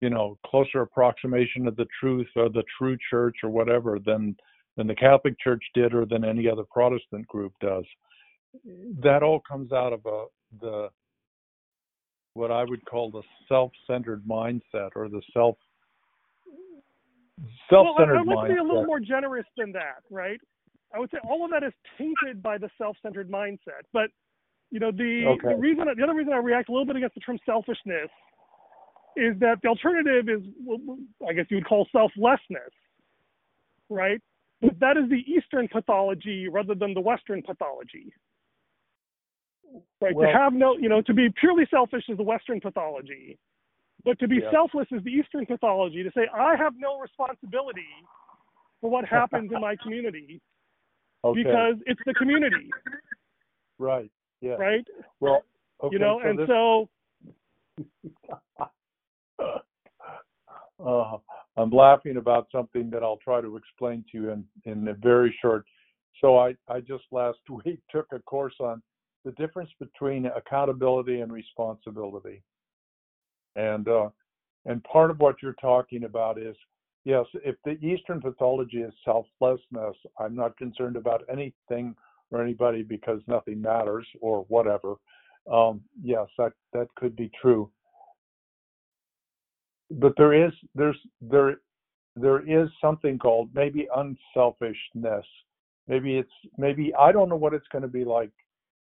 you 0.00 0.10
know, 0.10 0.38
closer 0.46 0.82
approximation 0.82 1.66
of 1.66 1.74
the 1.74 1.86
truth 1.98 2.28
or 2.36 2.48
the 2.48 2.62
true 2.78 2.96
church 3.10 3.36
or 3.42 3.50
whatever 3.50 3.98
than 4.04 4.36
than 4.76 4.86
the 4.86 4.94
Catholic 4.94 5.38
Church 5.38 5.62
did 5.74 5.92
or 5.94 6.06
than 6.06 6.24
any 6.24 6.48
other 6.48 6.64
Protestant 6.64 7.26
group 7.28 7.52
does. 7.60 7.84
That 9.02 9.22
all 9.22 9.40
comes 9.40 9.72
out 9.72 9.92
of 9.92 10.04
a 10.06 10.26
the 10.60 10.90
what 12.34 12.50
I 12.50 12.64
would 12.64 12.84
call 12.86 13.10
the 13.10 13.22
self-centered 13.48 14.24
mindset 14.24 14.90
or 14.96 15.08
the 15.08 15.22
self 15.32 15.56
Well, 17.38 17.46
I, 17.46 17.62
self-centered 17.70 18.26
like 18.26 18.48
to 18.48 18.54
be 18.54 18.58
a 18.58 18.62
little 18.62 18.84
more 18.86 19.00
generous 19.00 19.46
than 19.56 19.72
that, 19.72 20.02
right? 20.10 20.40
I 20.94 20.98
would 20.98 21.10
say 21.10 21.18
all 21.28 21.44
of 21.44 21.50
that 21.50 21.62
is 21.62 21.72
tainted 21.98 22.42
by 22.42 22.58
the 22.58 22.68
self-centered 22.78 23.30
mindset. 23.30 23.84
But 23.92 24.10
you 24.70 24.80
know, 24.80 24.90
the, 24.90 25.24
Okay. 25.26 25.48
the 25.50 25.56
reason, 25.56 25.84
the 25.84 26.02
other 26.02 26.14
reason 26.14 26.32
I 26.32 26.38
react 26.38 26.70
a 26.70 26.72
little 26.72 26.86
bit 26.86 26.96
against 26.96 27.14
the 27.14 27.20
term 27.20 27.38
selfishness 27.44 28.08
is 29.16 29.38
that 29.40 29.60
the 29.62 29.68
alternative 29.68 30.30
is, 30.30 30.40
well, 30.64 30.96
I 31.28 31.34
guess 31.34 31.44
you 31.50 31.58
would 31.58 31.66
call 31.66 31.86
selflessness, 31.92 32.72
right? 33.90 34.20
But 34.62 34.78
that 34.80 34.96
is 34.96 35.10
the 35.10 35.22
Eastern 35.30 35.68
pathology 35.68 36.48
rather 36.48 36.74
than 36.74 36.94
the 36.94 37.02
Western 37.02 37.42
pathology. 37.42 38.14
Right. 40.00 40.14
Well- 40.14 40.26
to 40.26 40.32
have 40.32 40.52
no, 40.52 40.76
you 40.76 40.88
know, 40.88 41.00
to 41.02 41.14
be 41.14 41.28
purely 41.38 41.66
selfish 41.70 42.04
is 42.08 42.16
the 42.16 42.22
Western 42.22 42.60
pathology. 42.60 43.38
But 44.04 44.18
to 44.18 44.26
be 44.26 44.36
Yeah. 44.36 44.50
selfless 44.50 44.90
is 44.90 45.02
the 45.04 45.10
Eastern 45.10 45.46
pathology. 45.46 46.02
To 46.02 46.10
say, 46.12 46.26
I 46.34 46.56
have 46.56 46.76
no 46.76 46.98
responsibility 46.98 47.86
for 48.80 48.90
what 48.90 49.04
happens 49.04 49.52
in 49.52 49.60
my 49.60 49.76
community 49.76 50.40
Okay. 51.24 51.42
because 51.42 51.76
it's 51.86 52.00
the 52.04 52.14
community, 52.14 52.68
right. 53.78 54.10
Yeah. 54.40 54.54
right? 54.54 54.84
Well, 55.20 55.44
okay. 55.80 55.94
you 55.94 56.00
know, 56.00 56.20
so 56.20 56.28
and 56.28 56.38
this, 56.38 56.48
so, 56.48 56.88
uh, 60.84 61.18
I'm 61.56 61.70
laughing 61.70 62.16
about 62.16 62.48
something 62.50 62.90
that 62.90 63.04
I'll 63.04 63.18
try 63.18 63.40
to 63.40 63.56
explain 63.56 64.04
to 64.10 64.18
you 64.18 64.30
in, 64.30 64.44
in 64.64 64.88
a 64.88 64.94
very 64.94 65.32
short. 65.40 65.64
So 66.20 66.38
I, 66.38 66.56
I 66.68 66.80
just 66.80 67.04
last 67.12 67.38
week 67.64 67.78
took 67.88 68.06
a 68.12 68.18
course 68.18 68.56
on 68.58 68.82
the 69.24 69.32
difference 69.32 69.70
between 69.80 70.26
accountability 70.26 71.20
and 71.20 71.32
responsibility. 71.32 72.42
And 73.56 73.88
uh, 73.88 74.10
and 74.66 74.82
part 74.84 75.10
of 75.10 75.20
what 75.20 75.36
you're 75.42 75.54
talking 75.54 76.04
about 76.04 76.38
is 76.38 76.56
yes, 77.04 77.26
if 77.44 77.56
the 77.64 77.72
Eastern 77.84 78.20
pathology 78.20 78.78
is 78.82 78.92
selflessness, 79.04 79.96
I'm 80.18 80.34
not 80.36 80.56
concerned 80.56 80.96
about 80.96 81.24
anything 81.30 81.94
or 82.30 82.42
anybody 82.42 82.82
because 82.82 83.20
nothing 83.26 83.60
matters 83.60 84.06
or 84.20 84.44
whatever. 84.48 84.94
Um, 85.52 85.82
yes, 86.02 86.26
that 86.38 86.52
that 86.72 86.88
could 86.96 87.16
be 87.16 87.30
true. 87.40 87.70
but 89.90 90.14
there 90.16 90.32
is 90.34 90.52
there's 90.74 90.96
there 91.20 91.56
there 92.16 92.40
is 92.48 92.68
something 92.80 93.18
called 93.18 93.50
maybe 93.54 93.88
unselfishness. 93.96 95.26
Maybe 95.88 96.18
it's 96.18 96.32
maybe 96.58 96.94
I 96.98 97.12
don't 97.12 97.28
know 97.28 97.36
what 97.36 97.54
it's 97.54 97.68
going 97.72 97.82
to 97.82 97.88
be 97.88 98.04
like, 98.04 98.30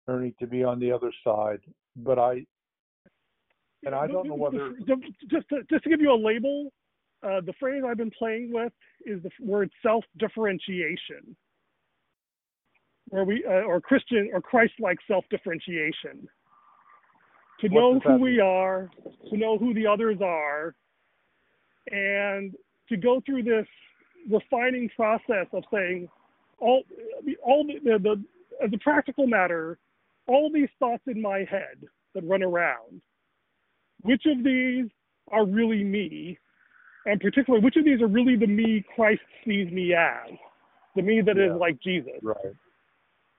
Ernie, 0.09 0.35
to 0.41 0.47
be 0.47 0.65
on 0.65 0.81
the 0.81 0.91
other 0.91 1.13
side. 1.25 1.61
But 1.97 2.19
I 2.19 2.45
and 3.85 3.95
I 3.95 4.07
don't 4.07 4.29
know 4.29 4.35
whether 4.35 4.71
just 5.31 5.49
to, 5.49 5.63
just 5.71 5.85
to 5.85 5.91
give 5.91 6.01
you 6.01 6.13
a 6.13 6.17
label, 6.17 6.73
uh, 7.23 7.41
the 7.41 7.53
phrase 7.59 7.83
I've 7.87 7.97
been 7.97 8.13
playing 8.17 8.51
with 8.53 8.73
is 9.05 9.23
the 9.23 9.31
word 9.41 9.71
self-differentiation, 9.83 11.37
where 13.09 13.25
we 13.25 13.45
uh, 13.45 13.63
or 13.63 13.81
Christian 13.81 14.31
or 14.33 14.41
Christ-like 14.41 14.99
self-differentiation. 15.07 16.29
To 17.61 17.69
What 17.69 17.81
know 17.81 18.01
who 18.01 18.17
we 18.17 18.41
are, 18.41 18.91
to 19.31 19.37
know 19.37 19.57
who 19.57 19.73
the 19.75 19.87
others 19.87 20.19
are, 20.21 20.75
and 21.91 22.55
to 22.89 22.97
go 22.97 23.21
through 23.25 23.45
this 23.45 23.67
refining 24.31 24.89
process 24.97 25.47
of 25.53 25.63
saying 25.73 26.09
all 26.59 26.83
all 27.45 27.65
the, 27.65 27.79
the, 27.85 27.99
the 27.99 28.25
as 28.65 28.71
a 28.73 28.79
practical 28.79 29.27
matter, 29.27 29.79
all 30.27 30.51
these 30.53 30.69
thoughts 30.79 31.03
in 31.07 31.21
my 31.21 31.39
head 31.51 31.83
that 32.15 32.25
run 32.25 32.43
around, 32.43 33.01
which 34.03 34.23
of 34.27 34.45
these 34.45 34.87
are 35.29 35.47
really 35.47 35.85
me, 35.85 36.39
and 37.07 37.21
particularly 37.21 37.65
which 37.65 37.77
of 37.77 37.85
these 37.85 38.01
are 38.01 38.07
really 38.07 38.37
the 38.37 38.47
me 38.47 38.85
Christ 38.95 39.23
sees 39.45 39.71
me 39.71 39.95
as, 39.95 40.31
the 40.95 41.03
me 41.03 41.21
that 41.21 41.39
is 41.39 41.51
Yeah. 41.51 41.55
like 41.55 41.79
Jesus, 41.81 42.23
right. 42.23 42.55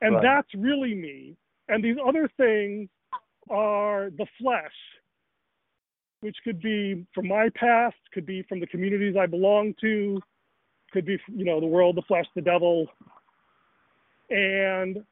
and 0.01 0.15
Right. 0.15 0.21
that's 0.21 0.53
really 0.55 0.95
me, 0.95 1.37
and 1.69 1.83
these 1.83 1.97
other 2.03 2.27
things 2.29 2.89
are 3.49 4.09
the 4.11 4.25
flesh, 4.37 4.75
which 6.21 6.37
could 6.43 6.61
be 6.61 7.05
from 7.13 7.27
my 7.27 7.49
past, 7.49 7.97
could 8.13 8.25
be 8.25 8.43
from 8.43 8.59
the 8.59 8.67
communities 8.67 9.15
I 9.17 9.25
belong 9.25 9.73
to, 9.81 10.21
could 10.91 11.05
be 11.05 11.19
you 11.27 11.43
know 11.43 11.59
the 11.59 11.65
world, 11.65 11.95
the 11.95 12.01
flesh, 12.03 12.25
the 12.35 12.41
devil, 12.41 12.87
and 14.29 15.05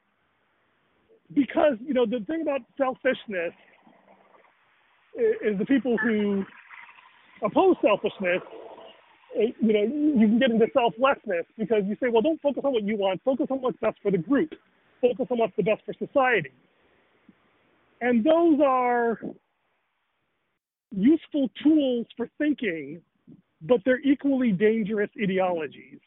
because 1.34 1.74
you 1.84 1.94
know 1.94 2.06
the 2.06 2.20
thing 2.26 2.42
about 2.42 2.60
selfishness 2.76 3.52
is 5.16 5.58
the 5.58 5.64
people 5.66 5.96
who 5.98 6.44
oppose 7.42 7.76
selfishness 7.82 8.42
eh, 9.38 9.52
you 9.60 9.72
know 9.72 9.82
you 10.20 10.26
can 10.26 10.38
get 10.38 10.50
into 10.50 10.66
selflessness 10.72 11.46
because 11.58 11.82
you 11.86 11.96
say 12.00 12.08
well 12.10 12.22
don't 12.22 12.40
focus 12.40 12.62
on 12.64 12.72
what 12.72 12.82
you 12.84 12.96
want 12.96 13.20
focus 13.24 13.46
on 13.50 13.60
what's 13.60 13.78
best 13.80 13.96
for 14.02 14.10
the 14.10 14.18
group 14.18 14.50
focus 15.00 15.26
on 15.30 15.38
what's 15.38 15.56
the 15.56 15.62
best 15.62 15.82
for 15.84 15.94
society 15.94 16.52
and 18.00 18.24
those 18.24 18.58
are 18.64 19.20
useful 20.90 21.48
tools 21.62 22.06
for 22.16 22.28
thinking 22.38 23.00
but 23.62 23.80
they're 23.84 24.00
equally 24.00 24.52
dangerous 24.52 25.10
ideologies 25.22 26.00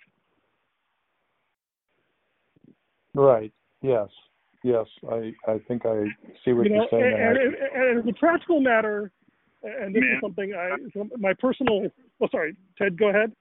Right. 3.15 3.53
Yes. 3.81 4.09
Yes. 4.65 4.87
I 5.11 5.31
I 5.47 5.59
think 5.67 5.85
I 5.85 6.05
see 6.43 6.53
what 6.53 6.65
you 6.65 6.73
know, 6.73 6.87
you're 6.91 6.99
saying. 6.99 7.13
and, 7.13 7.37
and 7.37 7.53
and, 7.53 7.97
and, 7.97 7.99
as 7.99 8.09
a 8.09 8.19
practical 8.19 8.59
matter, 8.59 9.11
and 9.61 9.93
this 9.93 10.01
Man. 10.01 10.15
is 10.15 10.21
something 10.21 10.53
I, 10.55 10.75
my 11.19 11.33
personal. 11.37 11.85
Oh, 12.19 12.27
sorry, 12.31 12.55
Ted, 12.75 12.97
go 12.97 13.09
ahead. 13.09 13.31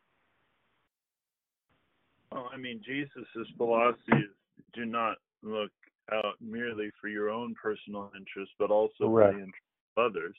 Well, 2.30 2.50
I 2.52 2.58
mean, 2.58 2.82
Jesus' 2.84 3.48
philosophy 3.56 4.12
is 4.12 4.64
do 4.74 4.84
not 4.84 5.16
look 5.42 5.70
out 6.12 6.34
merely 6.42 6.90
for 7.00 7.08
your 7.08 7.30
own 7.30 7.54
personal 7.54 8.12
interest, 8.14 8.52
but 8.58 8.70
also 8.70 8.92
for 9.04 9.32
the 9.32 9.38
interest 9.38 9.54
of 9.96 10.04
others. 10.04 10.36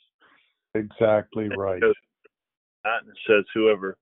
exactly 0.76 1.50
right. 1.58 1.82
Because 1.82 1.96
that 2.84 3.00
says, 3.28 3.44
whoever 3.56 3.98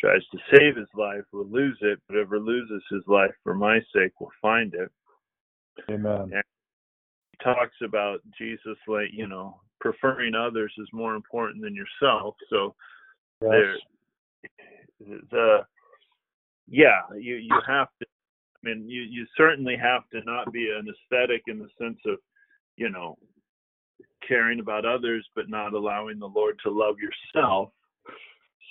tries 0.00 0.22
to 0.32 0.38
save 0.50 0.74
his 0.74 0.88
life 0.96 1.22
will 1.32 1.46
lose 1.46 1.78
it, 1.82 2.00
but 2.08 2.14
whoever 2.14 2.40
loses 2.40 2.82
his 2.90 3.02
life 3.06 3.30
for 3.44 3.54
my 3.54 3.78
sake 3.94 4.20
will 4.20 4.32
find 4.42 4.74
it. 4.74 4.90
Amen. 5.90 6.30
He 6.32 7.44
talks 7.44 7.76
about 7.84 8.20
Jesus, 8.38 8.76
like, 8.88 9.08
you 9.12 9.26
know, 9.26 9.60
preferring 9.80 10.34
others 10.34 10.72
is 10.78 10.88
more 10.92 11.14
important 11.14 11.62
than 11.62 11.74
yourself. 11.74 12.34
So, 12.50 12.74
Yes. 13.42 13.50
there 13.50 13.76
the 15.30 15.58
yeah 16.68 17.02
you 17.18 17.36
you 17.36 17.54
have 17.66 17.88
to 18.00 18.06
i 18.06 18.68
mean 18.68 18.88
you 18.88 19.02
you 19.02 19.26
certainly 19.36 19.76
have 19.76 20.08
to 20.10 20.22
not 20.24 20.50
be 20.52 20.70
an 20.70 20.86
ascetic 20.88 21.42
in 21.46 21.58
the 21.58 21.68
sense 21.78 21.98
of 22.06 22.18
you 22.76 22.88
know 22.88 23.16
caring 24.26 24.60
about 24.60 24.86
others 24.86 25.26
but 25.34 25.48
not 25.48 25.74
allowing 25.74 26.18
the 26.18 26.26
lord 26.26 26.58
to 26.62 26.70
love 26.70 26.96
yourself 26.98 27.70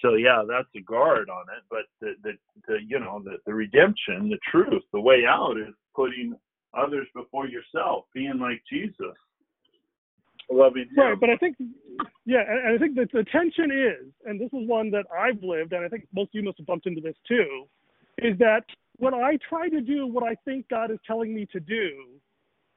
so 0.01 0.15
yeah 0.15 0.43
that's 0.47 0.67
a 0.75 0.81
guard 0.81 1.29
on 1.29 1.45
it 1.55 1.63
but 1.69 1.85
the 2.01 2.13
the, 2.23 2.31
the 2.67 2.77
you 2.85 2.99
know 2.99 3.21
the, 3.23 3.37
the 3.45 3.53
redemption 3.53 4.29
the 4.29 4.39
truth 4.51 4.83
the 4.93 4.99
way 4.99 5.25
out 5.27 5.57
is 5.57 5.73
putting 5.95 6.35
others 6.77 7.07
before 7.15 7.47
yourself 7.47 8.05
being 8.13 8.39
like 8.39 8.61
jesus 8.71 9.15
loving 10.51 10.87
him 10.95 11.03
Right, 11.03 11.19
but 11.19 11.29
I 11.29 11.37
think, 11.37 11.57
yeah, 12.25 12.43
and, 12.47 12.59
and 12.59 12.75
I 12.75 12.77
think 12.77 12.95
that 12.95 13.11
the 13.11 13.23
tension 13.31 13.71
is, 13.71 14.11
and 14.25 14.39
this 14.39 14.47
is 14.47 14.67
one 14.67 14.91
that 14.91 15.05
I've 15.11 15.41
lived, 15.41 15.73
and 15.73 15.83
I 15.83 15.87
think 15.87 16.07
most 16.13 16.29
of 16.29 16.35
you 16.35 16.43
must 16.43 16.57
have 16.57 16.67
bumped 16.67 16.85
into 16.85 17.01
this 17.01 17.15
too, 17.27 17.65
is 18.19 18.37
that 18.39 18.63
when 18.97 19.13
I 19.13 19.37
try 19.49 19.69
to 19.69 19.81
do 19.81 20.07
what 20.07 20.23
I 20.23 20.35
think 20.45 20.69
God 20.69 20.91
is 20.91 20.99
telling 21.05 21.33
me 21.33 21.47
to 21.51 21.59
do, 21.59 21.91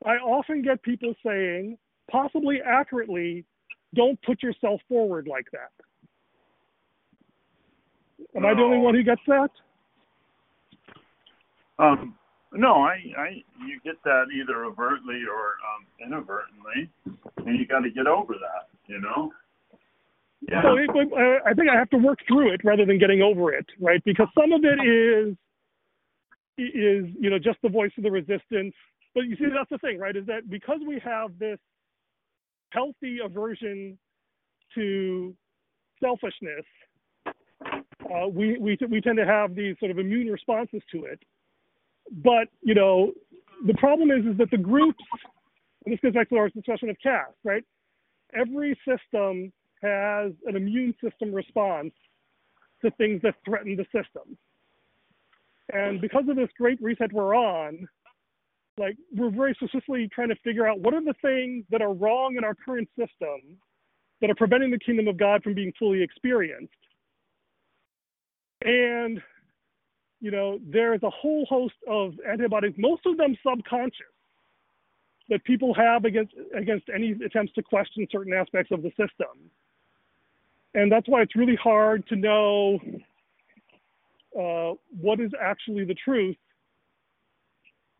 I 0.05 0.13
often 0.13 0.63
get 0.63 0.83
people 0.83 1.15
saying, 1.25 1.77
possibly 2.11 2.61
accurately, 2.65 3.45
don't 3.95 4.21
put 4.23 4.43
yourself 4.43 4.81
forward 4.89 5.29
like 5.29 5.47
that. 5.53 5.71
Am 8.37 8.45
I 8.45 8.55
the 8.55 8.61
only 8.61 8.79
one 8.79 8.95
who 8.95 9.03
gets 9.03 9.21
that? 9.27 9.51
Um, 11.79 12.17
no, 12.53 12.83
I, 12.83 12.97
I, 13.19 13.29
you 13.67 13.79
get 13.85 14.03
that 14.05 14.27
either 14.35 14.65
overtly 14.65 15.23
or 15.31 15.57
um, 15.69 15.87
inadvertently, 16.05 16.91
and 17.45 17.59
you 17.59 17.67
got 17.67 17.81
to 17.81 17.91
get 17.91 18.07
over 18.07 18.35
that. 18.35 18.69
You 18.87 19.01
know. 19.01 19.33
Yeah. 20.49 20.63
So 20.63 20.77
it, 20.77 20.89
uh, 20.91 21.49
I 21.49 21.53
think 21.55 21.69
I 21.69 21.77
have 21.77 21.91
to 21.91 21.99
work 21.99 22.21
through 22.27 22.53
it 22.55 22.61
rather 22.65 22.87
than 22.87 22.99
getting 22.99 23.23
over 23.23 23.53
it, 23.53 23.67
right? 23.81 24.03
Because 24.05 24.29
some 24.39 24.53
of 24.53 24.63
it 24.65 24.81
is 24.81 25.37
is 26.57 27.07
you 27.21 27.31
know 27.31 27.39
just 27.39 27.59
the 27.63 27.69
voice 27.69 27.93
of 27.99 28.05
the 28.05 28.11
resistance. 28.11 28.75
But 29.15 29.23
you 29.23 29.37
see, 29.37 29.47
that's 29.55 29.71
the 29.71 29.79
thing, 29.79 29.99
right? 29.99 30.17
Is 30.17 30.27
that 30.27 30.49
because 30.49 30.81
we 30.87 31.01
have 31.05 31.39
this 31.39 31.59
healthy 32.71 33.19
aversion 33.25 33.99
to 34.75 35.35
selfishness, 36.01 36.65
uh, 37.27 38.29
we 38.29 38.59
we 38.59 38.79
we 38.89 39.01
tend 39.01 39.19
to 39.19 39.27
have 39.27 39.55
these 39.55 39.77
sort 39.81 39.91
of 39.91 39.99
immune 39.99 40.29
responses 40.29 40.83
to 40.93 41.05
it. 41.05 41.21
But 42.13 42.49
you 42.63 42.75
know, 42.75 43.13
the 43.67 43.75
problem 43.75 44.11
is 44.11 44.25
is 44.25 44.39
that 44.39 44.51
the 44.51 44.59
groups. 44.59 45.05
And 45.85 45.93
this 45.93 46.01
goes 46.01 46.13
back 46.13 46.29
to 46.31 46.37
our 46.37 46.49
discussion 46.51 46.91
of 46.91 46.97
caste, 47.03 47.39
right? 47.45 47.65
Every 48.35 48.79
system 48.87 49.53
has 49.83 50.33
an 50.47 50.57
immune 50.57 50.95
system 51.03 51.33
response 51.33 51.93
to 52.83 52.91
things 52.93 53.23
that 53.23 53.35
threaten 53.45 53.77
the 53.77 53.85
system. 53.85 54.37
And 55.73 56.01
because 56.01 56.25
of 56.29 56.37
this 56.37 56.49
great 56.59 56.81
reset 56.83 57.13
we're 57.13 57.35
on, 57.35 57.89
like 58.79 58.97
we're 59.15 59.31
very 59.31 59.55
specifically 59.55 60.09
trying 60.13 60.29
to 60.29 60.37
figure 60.45 60.67
out 60.67 60.81
what 60.81 60.95
are 60.95 61.05
the 61.05 61.15
things 61.21 61.65
that 61.71 61.83
are 61.83 61.93
wrong 61.93 62.37
in 62.37 62.45
our 62.45 62.55
current 62.55 62.89
system 62.99 63.59
that 64.21 64.31
are 64.31 64.35
preventing 64.35 64.71
the 64.71 64.79
kingdom 64.79 65.09
of 65.09 65.17
God 65.17 65.43
from 65.43 65.55
being 65.55 65.73
fully 65.79 66.03
experienced. 66.03 66.73
And 68.65 69.21
you 70.21 70.31
know, 70.31 70.59
there's 70.67 71.03
a 71.03 71.11
whole 71.11 71.47
host 71.49 71.75
of 71.89 72.15
antibodies, 72.29 72.75
most 72.77 73.07
of 73.07 73.17
them 73.17 73.37
subconscious, 73.47 74.07
that 75.29 75.45
people 75.45 75.75
have 75.75 76.05
against 76.05 76.33
against 76.57 76.87
any 76.95 77.13
attempts 77.25 77.53
to 77.55 77.63
question 77.63 78.07
certain 78.11 78.33
aspects 78.33 78.73
of 78.73 78.83
the 78.83 78.91
system 78.91 79.51
and 80.75 80.93
that's 80.93 81.09
why 81.09 81.23
it's 81.23 81.35
really 81.35 81.57
hard 81.57 82.07
to 82.09 82.17
know 82.17 82.79
uh, 84.39 84.75
what 85.01 85.21
is 85.21 85.31
actually 85.41 85.85
the 85.85 85.95
truth, 85.95 86.37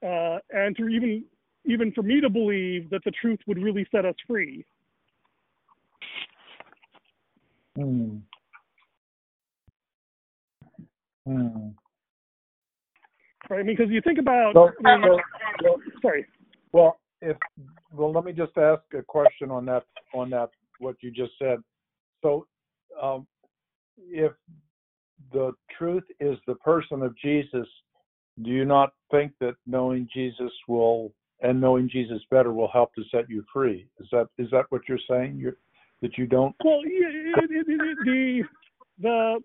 uh, 0.05 0.39
and 0.51 0.77
to 0.77 0.89
even 0.89 1.25
even 1.65 1.93
for 1.93 2.03
me 2.03 2.21
to 2.21 2.31
believe 2.31 2.89
that 2.91 3.03
the 3.05 3.11
truth 3.11 3.41
would 3.47 3.59
really 3.59 3.87
set 3.91 4.05
us 4.05 4.15
free. 4.27 4.65
Hmm. 7.77 8.19
Hmm. 11.27 11.69
Right? 13.49 13.61
I 13.61 13.63
mean, 13.63 13.77
because 13.77 13.91
you 13.91 14.01
think 14.03 14.19
about, 14.19 14.53
So, 14.55 14.71
I 14.85 14.97
mean, 14.97 15.05
so- 15.07 15.21
well, 15.63 15.81
sorry, 16.03 16.27
well, 16.73 17.01
if 17.21 17.37
well, 17.93 18.13
let 18.13 18.25
me 18.25 18.33
just 18.33 18.57
ask 18.57 18.83
a 18.95 19.03
question 19.03 19.51
on 19.51 19.65
that 19.67 19.85
on 20.15 20.31
that 20.31 20.51
what 20.79 20.97
you 21.01 21.11
just 21.11 21.33
said. 21.39 21.59
So, 22.23 22.47
um, 23.01 23.27
if 23.99 24.33
the 25.33 25.53
truth 25.77 26.05
is 26.21 26.39
the 26.47 26.55
person 26.57 27.03
of 27.03 27.17
Jesus, 27.19 27.67
do 28.43 28.51
you 28.51 28.65
not 28.65 28.93
think 29.11 29.33
that 29.41 29.55
knowing 29.67 30.09
Jesus 30.13 30.53
will 30.69 31.13
and 31.41 31.61
knowing 31.61 31.89
Jesus 31.89 32.21
better 32.31 32.53
will 32.53 32.69
help 32.69 32.95
to 32.95 33.03
set 33.11 33.29
you 33.29 33.45
free? 33.53 33.89
Is 34.01 34.09
that 34.13 34.29
is 34.39 34.51
that 34.51 34.67
what 34.71 34.83
you're 34.89 34.99
saying? 35.09 35.37
You're, 35.37 35.57
that 36.03 36.17
you 36.17 36.27
don't? 36.27 36.55
well, 36.65 36.81
it, 36.85 37.51
it, 37.51 37.67
it, 37.69 37.97
the 38.07 38.43
the 39.01 39.43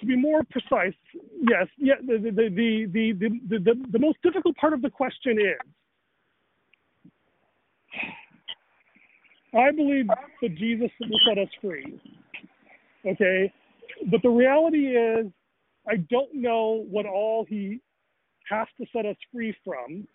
to 0.00 0.06
be 0.06 0.16
more 0.16 0.42
precise, 0.44 0.94
yes, 1.42 1.66
yeah, 1.76 1.94
the 2.06 2.18
the 2.18 2.30
the 2.30 2.86
the 2.92 3.12
the, 3.12 3.58
the, 3.58 3.74
the, 3.92 3.98
most 3.98 4.18
difficult 4.22 4.56
part 4.56 4.72
of 4.72 4.82
the 4.82 4.90
question 4.90 5.38
is 5.38 5.58
I 9.54 9.70
believe 9.70 10.06
that 10.42 10.54
Jesus 10.56 10.90
will 11.00 11.18
set 11.26 11.38
us 11.38 11.48
free. 11.60 11.98
Okay? 13.06 13.52
But 14.10 14.22
the 14.22 14.28
reality 14.28 14.88
is 14.96 15.26
I 15.88 15.96
don't 16.10 16.34
know 16.34 16.84
what 16.90 17.06
all 17.06 17.46
he 17.48 17.80
has 18.50 18.66
to 18.78 18.86
set 18.92 19.06
us 19.06 19.16
free 19.32 19.54
from. 19.64 20.06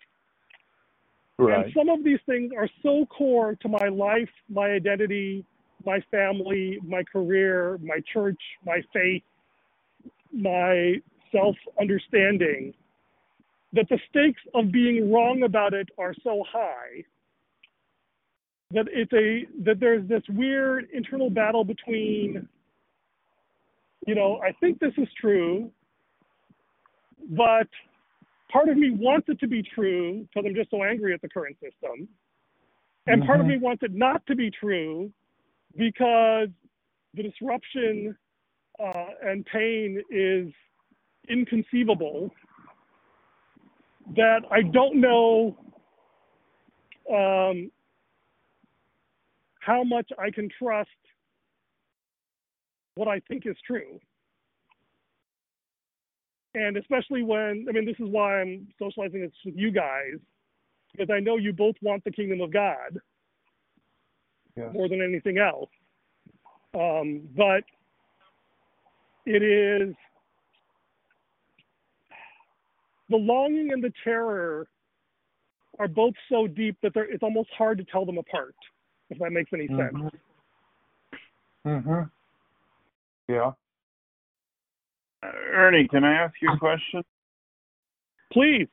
Right. 1.40 1.66
And 1.66 1.74
some 1.76 1.90
of 1.90 2.04
these 2.04 2.20
things 2.28 2.52
are 2.56 2.70
so 2.84 3.06
core 3.08 3.56
to 3.62 3.68
my 3.68 3.88
life, 3.90 4.30
my 4.50 4.68
identity, 4.68 5.46
my 5.86 6.00
family, 6.12 6.80
my 6.86 7.04
career, 7.12 7.80
my 7.82 8.00
church, 8.14 8.40
my 8.66 8.82
faith, 8.94 9.24
my 10.34 10.96
self 11.32 11.56
understanding 11.80 12.74
that 13.74 13.88
the 13.90 14.00
stakes 14.10 14.42
of 14.54 14.72
being 14.72 15.12
wrong 15.12 15.44
about 15.44 15.74
it 15.74 15.90
are 15.98 16.14
so 16.24 16.44
high 16.52 17.04
that 18.72 18.86
it's 18.92 19.14
a 19.14 19.46
that 19.64 19.80
there's 19.80 20.08
this 20.08 20.24
weird 20.30 20.88
internal 20.94 21.30
battle 21.30 21.64
between 21.64 22.48
you 24.08 24.16
know 24.16 24.40
i 24.44 24.52
think 24.60 24.80
this 24.80 24.94
is 24.98 25.08
true 25.20 25.70
but 27.32 27.68
part 28.52 28.70
of 28.70 28.78
me 28.78 28.92
wants 28.92 29.28
it 29.30 29.40
to 29.40 29.48
be 29.48 29.64
true 29.76 30.22
because 30.22 30.44
i'm 30.48 30.56
just 30.56 30.72
so 30.72 30.84
angry 30.84 31.14
at 31.14 31.22
the 31.22 31.30
current 31.30 31.56
system 31.56 32.08
and 33.08 33.22
mm-hmm. 33.22 33.28
part 33.28 33.40
of 33.40 33.46
me 33.46 33.58
wants 33.58 33.84
it 33.84 33.94
not 33.94 34.26
to 34.26 34.36
be 34.36 34.50
true 34.52 35.12
because 35.78 36.48
the 37.14 37.24
disruption 37.24 38.16
uh, 38.84 39.06
and 39.24 39.46
pain 39.46 40.02
is 40.10 40.52
inconceivable 41.30 42.30
that 44.16 44.42
I 44.52 44.62
don't 44.62 45.00
know 45.00 45.58
um, 47.10 47.72
how 49.62 49.84
much 49.84 50.10
I 50.20 50.30
can 50.30 50.50
trust 50.60 50.90
what 52.96 53.08
I 53.08 53.22
think 53.28 53.46
is 53.46 53.56
true. 53.66 54.00
And 56.56 56.78
especially 56.78 57.24
when, 57.24 57.66
I 57.68 57.72
mean, 57.72 57.86
this 57.86 57.96
is 58.00 58.12
why 58.12 58.42
I'm 58.42 58.68
socializing 58.78 59.22
this 59.22 59.32
with 59.44 59.56
you 59.56 59.72
guys, 59.72 60.20
because 60.92 61.10
I 61.12 61.20
know 61.20 61.38
you 61.38 61.54
both 61.54 61.76
want 61.82 62.04
the 62.04 62.12
kingdom 62.12 62.42
of 62.42 62.54
God 62.54 63.00
yes. 64.56 64.70
more 64.74 64.88
than 64.88 65.02
anything 65.02 65.40
else. 65.40 65.70
Um, 66.76 67.22
but 67.36 67.64
it 69.26 69.42
is 69.42 69.96
the 73.10 73.18
longing 73.18 73.72
and 73.72 73.84
the 73.84 73.92
terror 74.04 74.68
are 75.80 75.88
both 75.88 76.14
so 76.30 76.48
deep 76.48 76.78
that 76.84 76.92
it's 76.96 77.24
almost 77.24 77.50
hard 77.58 77.78
to 77.78 77.84
tell 77.86 78.06
them 78.06 78.18
apart, 78.18 78.56
if 79.10 79.18
that 79.20 79.32
makes 79.32 79.52
any 79.54 79.68
sense. 79.68 79.94
Mm-hmm. 81.66 81.70
mm-hmm. 81.70 82.02
Yeah. 83.28 83.52
Uh, 85.24 85.32
Ernie, 85.54 85.88
can 85.88 86.04
I 86.04 86.14
ask 86.14 86.34
you 86.42 86.52
a 86.54 86.58
question? 86.58 87.04
Please. 88.32 88.68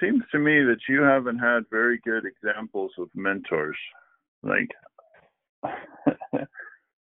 Seems 0.00 0.22
to 0.32 0.38
me 0.38 0.62
that 0.64 0.78
you 0.88 1.02
haven't 1.02 1.38
had 1.38 1.64
very 1.70 2.00
good 2.04 2.24
examples 2.24 2.92
of 2.98 3.08
mentors. 3.14 3.76
Like, 4.42 4.70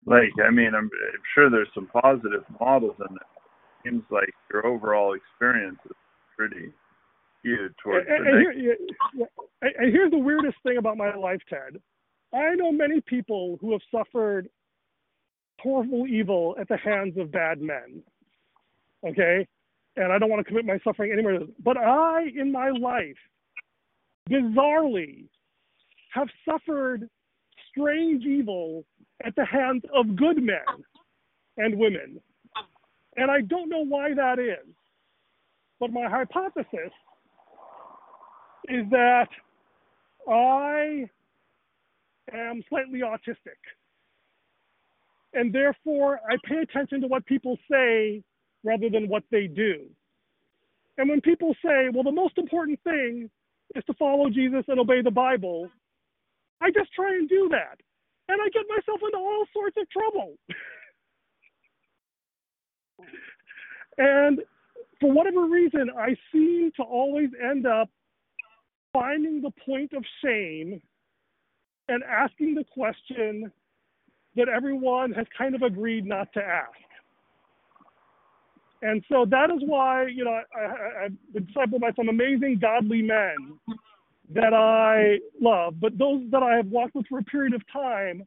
like 0.07 0.31
I 0.45 0.49
mean, 0.49 0.73
I'm, 0.73 0.89
I'm 0.89 1.23
sure 1.35 1.49
there's 1.49 1.67
some 1.75 1.87
positive 1.87 2.43
models 2.59 2.95
in 2.99 3.15
it 3.15 3.21
seems 3.83 4.03
like 4.09 4.33
your 4.51 4.65
overall 4.65 5.13
experience 5.13 5.79
is 5.85 5.95
pretty 6.35 6.71
skewed 7.39 7.73
towards 7.83 8.07
and, 8.09 8.25
the 8.25 8.31
and, 8.31 8.61
here, 8.61 8.77
and 9.61 9.93
here's 9.93 10.11
the 10.11 10.17
weirdest 10.17 10.57
thing 10.63 10.77
about 10.77 10.97
my 10.97 11.13
life, 11.15 11.41
Ted. 11.49 11.79
I 12.33 12.55
know 12.55 12.71
many 12.71 13.01
people 13.01 13.57
who 13.61 13.71
have 13.71 13.81
suffered 13.91 14.49
horrible 15.59 16.07
evil 16.07 16.55
at 16.59 16.67
the 16.67 16.77
hands 16.77 17.17
of 17.17 17.31
bad 17.31 17.61
men. 17.61 18.03
Okay? 19.07 19.47
And 19.95 20.11
I 20.11 20.19
don't 20.19 20.29
want 20.29 20.45
to 20.45 20.47
commit 20.47 20.65
my 20.65 20.79
suffering 20.83 21.11
anywhere. 21.11 21.39
But 21.63 21.77
I, 21.77 22.27
in 22.35 22.51
my 22.51 22.69
life, 22.69 23.17
bizarrely, 24.29 25.25
have 26.13 26.27
suffered 26.47 27.09
strange 27.69 28.23
evil 28.25 28.85
at 29.25 29.35
the 29.35 29.45
hands 29.45 29.83
of 29.93 30.15
good 30.15 30.41
men 30.41 30.83
and 31.57 31.77
women. 31.77 32.19
And 33.15 33.31
I 33.31 33.41
don't 33.41 33.69
know 33.69 33.83
why 33.83 34.13
that 34.13 34.39
is. 34.39 34.67
But 35.79 35.91
my 35.91 36.07
hypothesis 36.09 36.91
is 38.69 38.89
that 38.91 39.27
I 40.29 41.09
am 42.33 42.63
slightly 42.69 43.01
autistic. 43.01 43.59
And 45.33 45.53
therefore, 45.53 46.19
I 46.29 46.37
pay 46.47 46.57
attention 46.57 47.01
to 47.01 47.07
what 47.07 47.25
people 47.25 47.57
say 47.69 48.23
rather 48.63 48.89
than 48.89 49.07
what 49.07 49.23
they 49.31 49.47
do. 49.47 49.85
And 50.97 51.09
when 51.09 51.21
people 51.21 51.55
say, 51.63 51.89
well, 51.93 52.03
the 52.03 52.11
most 52.11 52.37
important 52.37 52.79
thing 52.83 53.29
is 53.75 53.83
to 53.85 53.93
follow 53.95 54.29
Jesus 54.29 54.63
and 54.67 54.79
obey 54.79 55.01
the 55.01 55.11
Bible, 55.11 55.69
I 56.61 56.71
just 56.71 56.91
try 56.93 57.09
and 57.09 57.29
do 57.29 57.49
that. 57.51 57.79
And 58.29 58.41
I 58.41 58.49
get 58.49 58.65
myself 58.69 58.99
into 59.03 59.17
all 59.17 59.45
sorts 59.53 59.77
of 59.77 59.89
trouble. 59.89 60.35
And 63.97 64.41
for 64.99 65.11
whatever 65.11 65.45
reason, 65.45 65.89
I 65.97 66.15
seem 66.31 66.71
to 66.75 66.83
always 66.83 67.29
end 67.41 67.65
up 67.65 67.89
finding 68.93 69.41
the 69.41 69.51
point 69.65 69.93
of 69.93 70.03
shame 70.23 70.81
and 71.87 72.03
asking 72.03 72.55
the 72.55 72.65
question 72.73 73.51
that 74.35 74.49
everyone 74.49 75.13
has 75.13 75.25
kind 75.37 75.55
of 75.55 75.61
agreed 75.61 76.05
not 76.05 76.31
to 76.33 76.43
ask. 76.43 76.71
And 78.81 79.03
so 79.09 79.25
that 79.29 79.49
is 79.49 79.61
why, 79.65 80.05
you 80.07 80.23
know, 80.23 80.39
I, 80.55 81.03
have 81.03 81.33
been 81.33 81.47
discipled 81.47 81.81
by 81.81 81.91
some 81.95 82.09
amazing 82.09 82.59
godly 82.61 83.01
men 83.01 83.57
that 84.33 84.53
I 84.53 85.19
love, 85.41 85.79
but 85.79 85.97
those 85.97 86.23
that 86.31 86.43
I 86.43 86.55
have 86.57 86.67
walked 86.67 86.95
with 86.95 87.07
for 87.07 87.19
a 87.19 87.23
period 87.23 87.53
of 87.53 87.61
time, 87.71 88.23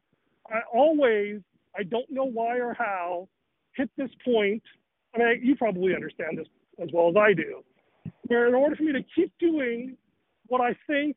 I 0.49 0.61
always, 0.73 1.41
I 1.77 1.83
don't 1.83 2.11
know 2.11 2.25
why 2.25 2.59
or 2.59 2.75
how, 2.75 3.29
hit 3.77 3.91
this 3.97 4.11
point 4.25 4.63
I 5.15 5.19
mean, 5.19 5.41
you 5.43 5.57
probably 5.57 5.95
understand 5.95 6.39
this 6.39 6.47
as 6.81 6.89
well 6.93 7.09
as 7.09 7.17
I 7.17 7.33
do, 7.35 7.63
where 8.27 8.49
in 8.49 8.55
order 8.55 8.77
for 8.77 8.83
me 8.83 8.93
to 8.93 9.03
keep 9.15 9.33
doing 9.39 9.97
what 10.47 10.61
I 10.61 10.77
think 10.87 11.17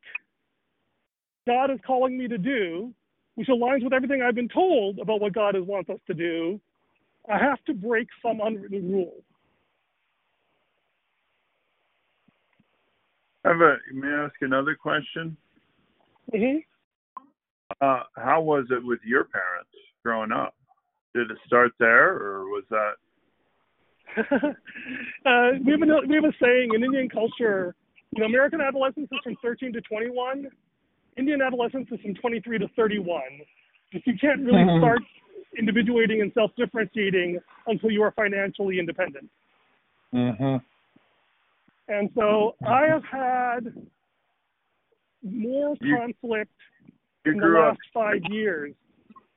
God 1.47 1.71
is 1.71 1.79
calling 1.85 2.17
me 2.17 2.27
to 2.27 2.37
do, 2.37 2.93
which 3.35 3.47
aligns 3.47 3.83
with 3.83 3.93
everything 3.93 4.21
I've 4.21 4.35
been 4.35 4.49
told 4.49 4.99
about 4.99 5.21
what 5.21 5.33
God 5.33 5.57
wants 5.59 5.89
us 5.89 5.99
to 6.07 6.13
do, 6.13 6.59
I 7.31 7.37
have 7.37 7.63
to 7.65 7.73
break 7.73 8.07
some 8.21 8.41
unwritten 8.41 8.91
rule. 8.91 9.23
I 13.45 13.49
have 13.49 13.61
a, 13.61 13.77
may 13.93 14.07
I 14.07 14.25
ask 14.25 14.35
another 14.41 14.75
question? 14.75 15.35
Mm-hmm. 16.33 16.59
Uh, 17.81 18.03
how 18.15 18.41
was 18.41 18.65
it 18.69 18.83
with 18.83 18.99
your 19.05 19.25
parents 19.25 19.69
growing 20.03 20.31
up? 20.31 20.55
Did 21.13 21.29
it 21.29 21.37
start 21.45 21.71
there, 21.79 22.13
or 22.13 22.45
was 22.45 22.63
that 22.69 22.93
uh, 24.17 25.57
we 25.65 25.71
have 25.71 25.81
a 25.81 26.07
we 26.07 26.15
have 26.15 26.23
a 26.23 26.33
saying 26.41 26.71
in 26.75 26.83
Indian 26.83 27.09
culture. 27.09 27.75
You 28.11 28.21
know, 28.21 28.27
American 28.27 28.61
adolescence 28.61 29.09
is 29.11 29.19
from 29.23 29.35
13 29.41 29.73
to 29.73 29.81
21. 29.81 30.47
Indian 31.17 31.41
adolescence 31.41 31.87
is 31.91 31.99
from 32.01 32.13
23 32.15 32.59
to 32.59 32.67
31. 32.75 33.21
Just 33.91 34.05
you 34.05 34.13
can't 34.19 34.41
really 34.41 34.63
mm-hmm. 34.63 34.83
start 34.83 35.01
individuating 35.57 36.21
and 36.21 36.31
self-differentiating 36.33 37.39
until 37.67 37.91
you 37.91 38.03
are 38.03 38.11
financially 38.11 38.79
independent. 38.79 39.29
Mm-hmm. 40.13 40.57
And 41.87 42.09
so 42.15 42.55
I 42.65 42.85
have 42.87 43.03
had 43.03 43.73
more 45.21 45.75
you, 45.81 45.97
conflict 45.97 46.51
you 47.25 47.33
in 47.33 47.39
the 47.39 47.47
last 47.47 47.71
up, 47.71 47.77
five 47.93 48.21
years. 48.29 48.73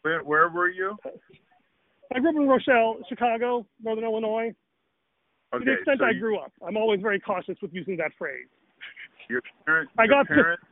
Where, 0.03 0.23
where 0.23 0.49
were 0.49 0.69
you? 0.69 0.97
I 2.15 2.21
grew 2.21 2.31
up 2.31 2.37
in 2.37 2.47
Rochelle, 2.47 2.99
Chicago, 3.09 3.67
Northern 3.83 4.05
Illinois. 4.05 4.55
Okay, 5.55 5.65
to 5.65 5.71
the 5.71 5.77
extent 5.79 5.99
so 6.01 6.07
I 6.07 6.11
you, 6.11 6.21
grew 6.21 6.39
up, 6.39 6.53
I'm 6.67 6.77
always 6.77 7.01
very 7.01 7.21
cautious 7.21 7.57
with 7.63 7.73
using 7.73 7.97
that 7.99 8.13
phrase. 8.19 8.47
Your 9.29 9.43
parents, 9.65 9.93
I 9.99 10.07
got 10.07 10.27
parents, 10.29 10.63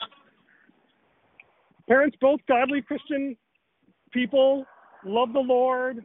parents, 1.89 2.17
both 2.21 2.41
godly 2.49 2.83
Christian 2.83 3.37
people, 4.13 4.65
love 5.05 5.33
the 5.33 5.41
Lord, 5.41 6.05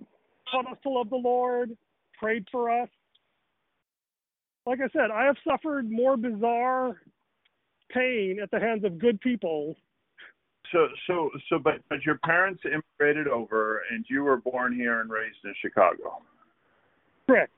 taught 0.51 0.71
us 0.71 0.77
to 0.83 0.89
love 0.89 1.09
the 1.09 1.15
Lord, 1.15 1.75
prayed 2.19 2.45
for 2.51 2.69
us. 2.69 2.89
Like 4.65 4.79
I 4.81 4.89
said, 4.93 5.11
I 5.13 5.25
have 5.25 5.37
suffered 5.47 5.89
more 5.89 6.17
bizarre 6.17 7.01
pain 7.91 8.39
at 8.41 8.51
the 8.51 8.59
hands 8.59 8.83
of 8.83 8.99
good 8.99 9.19
people 9.21 9.75
so 10.71 10.87
so 11.07 11.29
so 11.49 11.59
but 11.59 11.75
but 11.89 11.99
your 12.05 12.17
parents 12.19 12.61
immigrated 12.65 13.27
over 13.27 13.81
and 13.91 14.05
you 14.09 14.23
were 14.23 14.37
born 14.37 14.73
here 14.73 15.01
and 15.01 15.09
raised 15.09 15.37
in 15.43 15.53
Chicago. 15.61 16.21
Correct. 17.27 17.53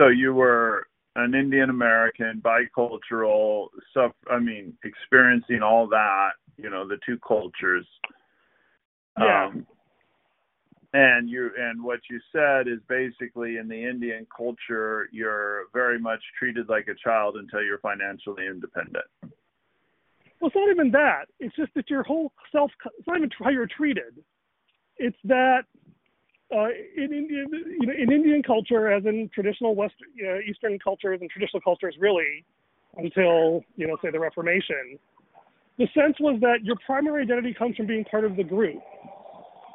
So 0.00 0.08
you 0.08 0.34
were 0.34 0.86
an 1.16 1.34
Indian 1.34 1.70
American, 1.70 2.42
bicultural, 2.44 3.68
stuff. 3.90 4.12
I 4.30 4.38
mean, 4.40 4.74
experiencing 4.84 5.62
all 5.62 5.86
that, 5.88 6.30
you 6.56 6.68
know, 6.68 6.86
the 6.86 6.98
two 7.06 7.18
cultures. 7.26 7.86
Yeah. 9.18 9.46
Um, 9.46 9.66
and 10.94 11.28
you 11.28 11.50
and 11.58 11.82
what 11.82 11.98
you 12.08 12.20
said 12.32 12.68
is 12.68 12.78
basically 12.88 13.56
in 13.56 13.66
the 13.68 13.84
Indian 13.84 14.26
culture, 14.34 15.08
you're 15.12 15.64
very 15.72 15.98
much 15.98 16.20
treated 16.38 16.68
like 16.68 16.86
a 16.86 16.94
child 16.94 17.36
until 17.36 17.62
you're 17.62 17.80
financially 17.80 18.46
independent. 18.46 19.04
Well, 20.40 20.48
it's 20.48 20.54
not 20.54 20.70
even 20.70 20.92
that. 20.92 21.24
It's 21.40 21.54
just 21.56 21.74
that 21.74 21.90
your 21.90 22.04
whole 22.04 22.32
self. 22.52 22.70
It's 22.96 23.06
not 23.08 23.16
even 23.18 23.30
how 23.42 23.50
you're 23.50 23.66
treated. 23.66 24.22
It's 24.96 25.16
that 25.24 25.64
uh, 26.54 26.68
in 26.96 27.12
Indian, 27.12 27.48
you 27.50 27.86
know, 27.86 27.92
in 27.92 28.12
Indian 28.12 28.42
culture, 28.44 28.92
as 28.92 29.04
in 29.04 29.28
traditional 29.34 29.74
West, 29.74 29.94
uh, 30.24 30.38
Eastern 30.48 30.78
cultures 30.78 31.18
and 31.20 31.28
traditional 31.28 31.60
cultures, 31.60 31.96
really, 31.98 32.44
until 32.98 33.64
you 33.74 33.88
know, 33.88 33.96
say 34.00 34.12
the 34.12 34.20
Reformation, 34.20 34.96
the 35.76 35.88
sense 35.92 36.20
was 36.20 36.38
that 36.40 36.58
your 36.62 36.76
primary 36.86 37.22
identity 37.24 37.52
comes 37.52 37.74
from 37.74 37.86
being 37.86 38.04
part 38.04 38.24
of 38.24 38.36
the 38.36 38.44
group, 38.44 38.80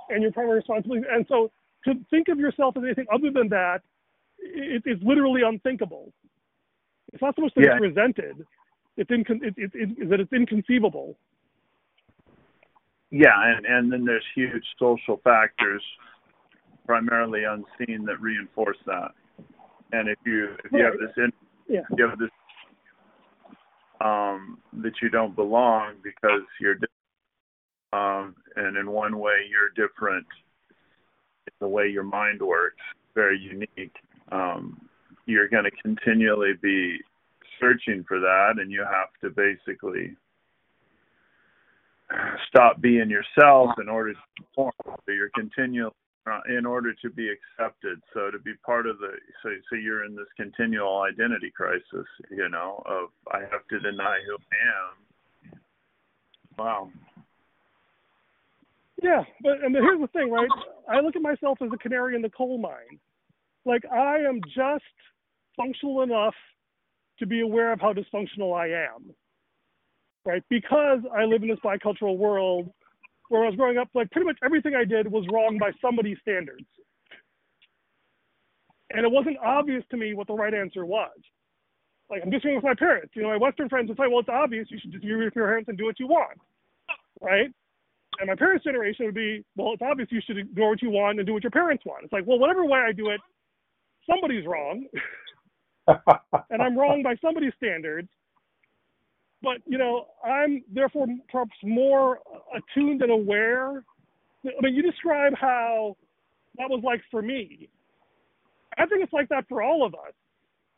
and 0.09 0.21
your 0.21 0.31
primary 0.31 0.57
responsibility. 0.57 1.05
And 1.09 1.25
so, 1.27 1.51
to 1.85 1.93
think 2.09 2.27
of 2.27 2.39
yourself 2.39 2.75
as 2.77 2.83
anything 2.83 3.05
other 3.13 3.31
than 3.31 3.49
that, 3.49 3.81
it, 4.39 4.83
it's 4.85 5.01
literally 5.03 5.41
unthinkable. 5.45 6.11
It's 7.13 7.21
not 7.21 7.35
so 7.35 7.43
much 7.43 7.53
that 7.55 7.63
Yeah. 7.63 7.73
it's 7.73 7.81
resented; 7.81 8.45
it's 8.97 9.09
incon- 9.09 9.43
it, 9.43 9.53
it, 9.57 9.71
it, 9.73 10.09
that 10.09 10.19
it's 10.19 10.33
inconceivable. 10.33 11.17
Yeah, 13.11 13.33
and 13.35 13.65
and 13.65 13.91
then 13.91 14.05
there's 14.05 14.25
huge 14.35 14.63
social 14.77 15.17
factors, 15.23 15.81
primarily 16.85 17.43
unseen, 17.43 18.05
that 18.05 18.19
reinforce 18.21 18.77
that. 18.85 19.11
And 19.91 20.07
if 20.07 20.19
you 20.25 20.55
if 20.63 20.71
you 20.71 20.83
have 20.83 20.93
this 20.99 21.11
in, 21.17 21.31
Yeah. 21.67 21.81
you 21.97 22.07
have 22.07 22.19
this 22.19 22.29
um 24.01 24.59
that 24.73 24.93
you 25.01 25.09
don't 25.09 25.35
belong 25.35 25.95
because 26.03 26.41
you're. 26.61 26.75
Um 27.93 28.35
and 28.55 28.77
in 28.77 28.89
one 28.89 29.17
way 29.19 29.47
you're 29.49 29.69
different 29.87 30.25
in 31.47 31.53
the 31.59 31.67
way 31.67 31.87
your 31.87 32.03
mind 32.03 32.41
works 32.41 32.81
very 33.15 33.39
unique. 33.39 33.95
Um 34.31 34.79
you're 35.25 35.49
going 35.49 35.65
to 35.65 35.71
continually 35.83 36.53
be 36.59 36.97
searching 37.59 38.03
for 38.07 38.19
that 38.19 38.53
and 38.57 38.71
you 38.71 38.83
have 38.83 39.09
to 39.21 39.29
basically 39.29 40.15
stop 42.47 42.81
being 42.81 43.09
yourself 43.09 43.69
in 43.79 43.87
order 43.87 44.13
to 44.13 44.19
perform. 44.37 44.73
So 45.05 45.11
you're 45.11 45.29
continually 45.35 45.91
uh, 46.25 46.41
in 46.57 46.65
order 46.65 46.93
to 46.93 47.09
be 47.09 47.29
accepted. 47.29 47.99
So 48.13 48.31
to 48.31 48.39
be 48.39 48.53
part 48.65 48.87
of 48.87 48.97
the 48.99 49.11
so 49.43 49.49
so 49.69 49.75
you're 49.75 50.05
in 50.05 50.15
this 50.15 50.27
continual 50.35 51.01
identity 51.01 51.51
crisis 51.55 52.07
you 52.29 52.49
know 52.49 52.83
of 52.85 53.09
i 53.31 53.39
have 53.39 53.67
to 53.69 53.79
deny 53.79 54.19
who 54.27 54.35
i 54.35 55.53
am. 55.53 55.59
Wow 56.57 56.91
Yeah, 59.01 59.23
but 59.41 59.63
and 59.63 59.73
here's 59.73 60.01
the 60.01 60.07
thing, 60.07 60.31
right? 60.31 60.49
I 60.89 60.99
look 60.99 61.15
at 61.15 61.21
myself 61.21 61.59
as 61.61 61.69
a 61.73 61.77
canary 61.77 62.15
in 62.15 62.21
the 62.21 62.29
coal 62.29 62.57
mine. 62.57 62.99
Like 63.65 63.83
I 63.91 64.19
am 64.19 64.41
just 64.53 64.83
functional 65.55 66.01
enough 66.01 66.35
to 67.19 67.25
be 67.25 67.41
aware 67.41 67.71
of 67.71 67.79
how 67.79 67.93
dysfunctional 67.93 68.57
I 68.57 68.67
am. 68.85 69.13
Right? 70.25 70.43
Because 70.49 70.99
I 71.15 71.23
live 71.23 71.43
in 71.43 71.49
this 71.49 71.59
bicultural 71.63 72.17
world 72.17 72.71
where 73.29 73.43
I 73.43 73.47
was 73.47 73.55
growing 73.55 73.77
up, 73.77 73.89
like 73.93 74.11
pretty 74.11 74.25
much 74.25 74.37
everything 74.43 74.75
I 74.75 74.83
did 74.83 75.09
was 75.09 75.25
wrong 75.31 75.57
by 75.59 75.71
somebody's 75.81 76.17
standards. 76.21 76.65
And 78.91 79.05
it 79.05 79.11
wasn't 79.11 79.37
obvious 79.37 79.83
to 79.91 79.97
me 79.97 80.13
what 80.13 80.27
the 80.27 80.33
right 80.33 80.53
answer 80.53 80.85
was. 80.85 81.11
Like 82.09 82.21
I'm 82.23 82.31
disagreeing 82.31 82.57
with 82.57 82.65
my 82.65 82.73
parents. 82.73 83.11
You 83.15 83.21
know, 83.21 83.29
my 83.29 83.37
Western 83.37 83.69
friends 83.69 83.87
would 83.87 83.97
say, 83.97 84.07
well, 84.09 84.19
it's 84.19 84.29
obvious. 84.29 84.67
You 84.69 84.79
should 84.81 84.91
just 84.91 85.03
disagree 85.03 85.25
with 85.25 85.35
your 85.35 85.45
parents 85.45 85.69
and 85.69 85.77
do 85.77 85.85
what 85.85 85.99
you 85.99 86.07
want. 86.07 86.39
Right? 87.21 87.49
And 88.19 88.27
my 88.27 88.35
parents' 88.35 88.65
generation 88.65 89.05
would 89.05 89.15
be, 89.15 89.43
well, 89.55 89.73
it's 89.73 89.81
obvious 89.81 90.09
you 90.11 90.21
should 90.25 90.37
ignore 90.37 90.71
what 90.71 90.81
you 90.81 90.89
want 90.89 91.19
and 91.19 91.27
do 91.27 91.33
what 91.33 91.43
your 91.43 91.51
parents 91.51 91.85
want. 91.85 92.03
It's 92.03 92.13
like, 92.13 92.25
well, 92.27 92.39
whatever 92.39 92.65
way 92.65 92.79
I 92.79 92.91
do 92.91 93.09
it, 93.09 93.21
somebody's 94.09 94.45
wrong, 94.45 94.85
and 95.87 96.61
I'm 96.61 96.77
wrong 96.77 97.01
by 97.03 97.15
somebody's 97.23 97.53
standards. 97.57 98.09
But 99.41 99.57
you 99.65 99.77
know, 99.77 100.07
I'm 100.23 100.63
therefore 100.73 101.07
perhaps 101.31 101.55
more 101.63 102.19
attuned 102.55 103.01
and 103.01 103.11
aware. 103.11 103.83
I 104.45 104.61
mean, 104.61 104.75
you 104.75 104.81
describe 104.81 105.33
how 105.39 105.95
that 106.57 106.69
was 106.69 106.81
like 106.83 107.01
for 107.09 107.21
me. 107.21 107.69
I 108.77 108.85
think 108.85 109.03
it's 109.03 109.13
like 109.13 109.29
that 109.29 109.45
for 109.47 109.61
all 109.61 109.85
of 109.85 109.93
us. 109.93 110.13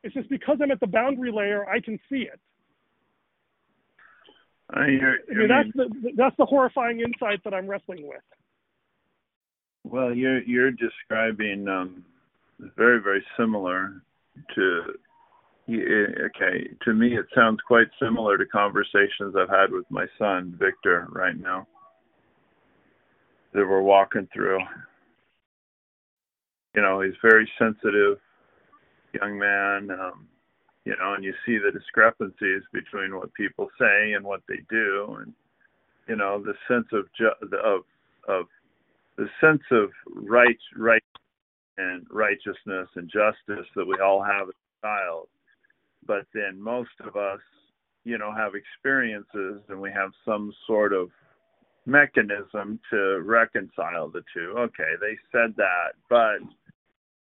It's 0.04 0.14
just 0.14 0.30
because 0.30 0.58
I'm 0.62 0.72
at 0.72 0.80
the 0.80 0.88
boundary 0.88 1.32
layer, 1.32 1.68
I 1.70 1.80
can 1.80 2.00
see 2.10 2.28
it. 2.32 2.40
I, 4.74 4.88
you're, 4.88 5.16
I 5.30 5.34
mean, 5.34 5.48
that's 5.48 5.70
the 5.76 6.12
that's 6.16 6.38
the 6.38 6.46
horrifying 6.46 7.02
insight 7.02 7.44
that 7.44 7.54
I'm 7.54 7.68
wrestling 7.68 8.08
with. 8.08 8.22
well 9.84 10.14
you're 10.14 10.42
you're 10.44 10.72
describing 10.72 11.68
um 11.68 12.04
very 12.78 13.02
very 13.02 13.24
similar 13.38 14.02
to 14.56 14.82
okay 15.70 16.70
to 16.84 16.94
me 16.94 17.18
it 17.18 17.26
sounds 17.36 17.60
quite 17.68 17.88
similar 18.02 18.38
to 18.38 18.46
conversations 18.46 19.36
i've 19.38 19.50
had 19.50 19.72
with 19.72 19.86
my 19.90 20.06
son 20.18 20.56
victor 20.60 21.08
right 21.12 21.38
now 21.40 21.66
that 23.54 23.68
we're 23.68 23.82
walking 23.82 24.28
through 24.34 24.60
you 26.76 26.82
know 26.82 27.02
he's 27.02 27.14
very 27.22 27.50
sensitive 27.58 28.18
young 29.14 29.38
man 29.38 29.90
um 29.92 30.28
you 30.86 30.96
know 31.00 31.14
and 31.14 31.24
you 31.24 31.34
see 31.46 31.58
the 31.58 31.72
discrepancies 31.78 32.64
between 32.74 33.16
what 33.16 33.34
people 33.34 33.70
say 33.80 34.14
and 34.14 34.26
what 34.26 34.42
they 34.48 34.60
do. 34.70 35.18
And 35.22 35.34
you 36.08 36.16
know 36.16 36.42
the 36.42 36.54
sense 36.68 36.88
of 36.94 37.06
ju- 37.18 37.58
of 37.64 37.84
of 38.28 38.46
the 39.18 39.28
sense 39.40 39.62
of 39.72 39.90
right 40.16 40.58
right 40.76 41.04
and 41.78 42.06
righteousness 42.10 42.88
and 42.96 43.10
justice 43.10 43.66
that 43.76 43.88
we 43.88 43.98
all 44.04 44.24
have 44.24 44.50
as 44.50 44.56
a 44.56 44.88
child. 44.88 45.28
But 46.06 46.26
then 46.34 46.60
most 46.60 46.92
of 47.06 47.16
us 47.16 47.40
you 48.04 48.18
know 48.18 48.34
have 48.34 48.54
experiences 48.56 49.62
and 49.70 49.80
we 49.80 49.92
have 49.92 50.12
some 50.26 50.54
sort 50.68 50.94
of 50.94 51.10
mechanism 51.86 52.80
to 52.92 53.22
reconcile 53.24 54.10
the 54.10 54.24
two. 54.34 54.54
Okay 54.58 54.94
they 55.00 55.18
said 55.32 55.54
that 55.58 55.94
but 56.10 56.40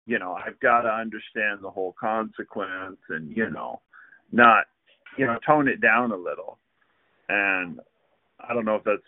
you 0.06 0.18
know 0.18 0.36
i've 0.46 0.58
got 0.60 0.82
to 0.82 0.88
understand 0.88 1.60
the 1.62 1.70
whole 1.70 1.94
consequence 2.00 2.98
and 3.08 3.36
you 3.36 3.48
know 3.50 3.80
not 4.32 4.64
you 5.16 5.26
know 5.26 5.38
tone 5.46 5.68
it 5.68 5.80
down 5.80 6.12
a 6.12 6.16
little. 6.16 6.58
And 7.28 7.80
i 8.48 8.54
don't 8.54 8.64
know 8.64 8.76
if 8.76 8.84
that's 8.84 9.02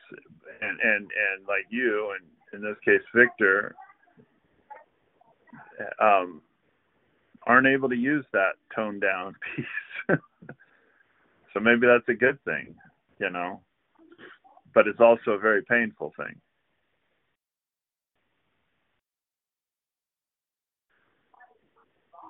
and 0.61 0.79
and 0.81 1.03
and 1.03 1.47
like 1.49 1.67
you 1.71 2.15
and 2.19 2.29
in 2.55 2.69
this 2.69 2.79
case 2.85 3.03
victor 3.15 3.75
um 6.01 6.41
aren't 7.47 7.67
able 7.67 7.89
to 7.89 7.97
use 7.97 8.25
that 8.33 8.53
toned 8.75 9.01
down 9.01 9.35
piece. 9.57 10.17
So 11.53 11.61
maybe 11.61 11.87
that's 11.87 12.09
a 12.09 12.15
good 12.15 12.43
thing 12.45 12.75
you 13.19 13.31
know 13.31 13.61
but 14.75 14.87
it's 14.87 15.01
also 15.01 15.33
a 15.33 15.39
very 15.39 15.63
painful 15.63 16.13
thing 16.17 16.35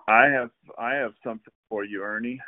I 0.08 0.26
have 0.26 0.50
I 0.78 0.94
have 0.94 1.12
something 1.24 1.52
for 1.68 1.84
you, 1.84 2.02
Ernie. 2.02 2.40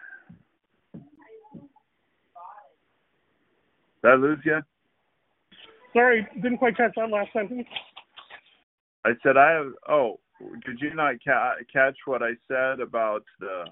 Did 4.02 4.10
I 4.10 4.14
lose 4.14 4.38
you? 4.44 4.60
Sorry, 5.92 6.26
didn't 6.42 6.58
quite 6.58 6.76
catch 6.76 6.92
that 6.96 7.10
last 7.10 7.32
sentence. 7.32 7.66
I 9.04 9.10
said 9.22 9.36
I 9.36 9.52
have. 9.52 9.72
Oh, 9.88 10.18
did 10.66 10.78
you 10.80 10.94
not 10.94 11.14
ca- 11.24 11.54
catch 11.72 11.96
what 12.06 12.22
I 12.22 12.30
said 12.48 12.80
about 12.80 13.22
the, 13.40 13.64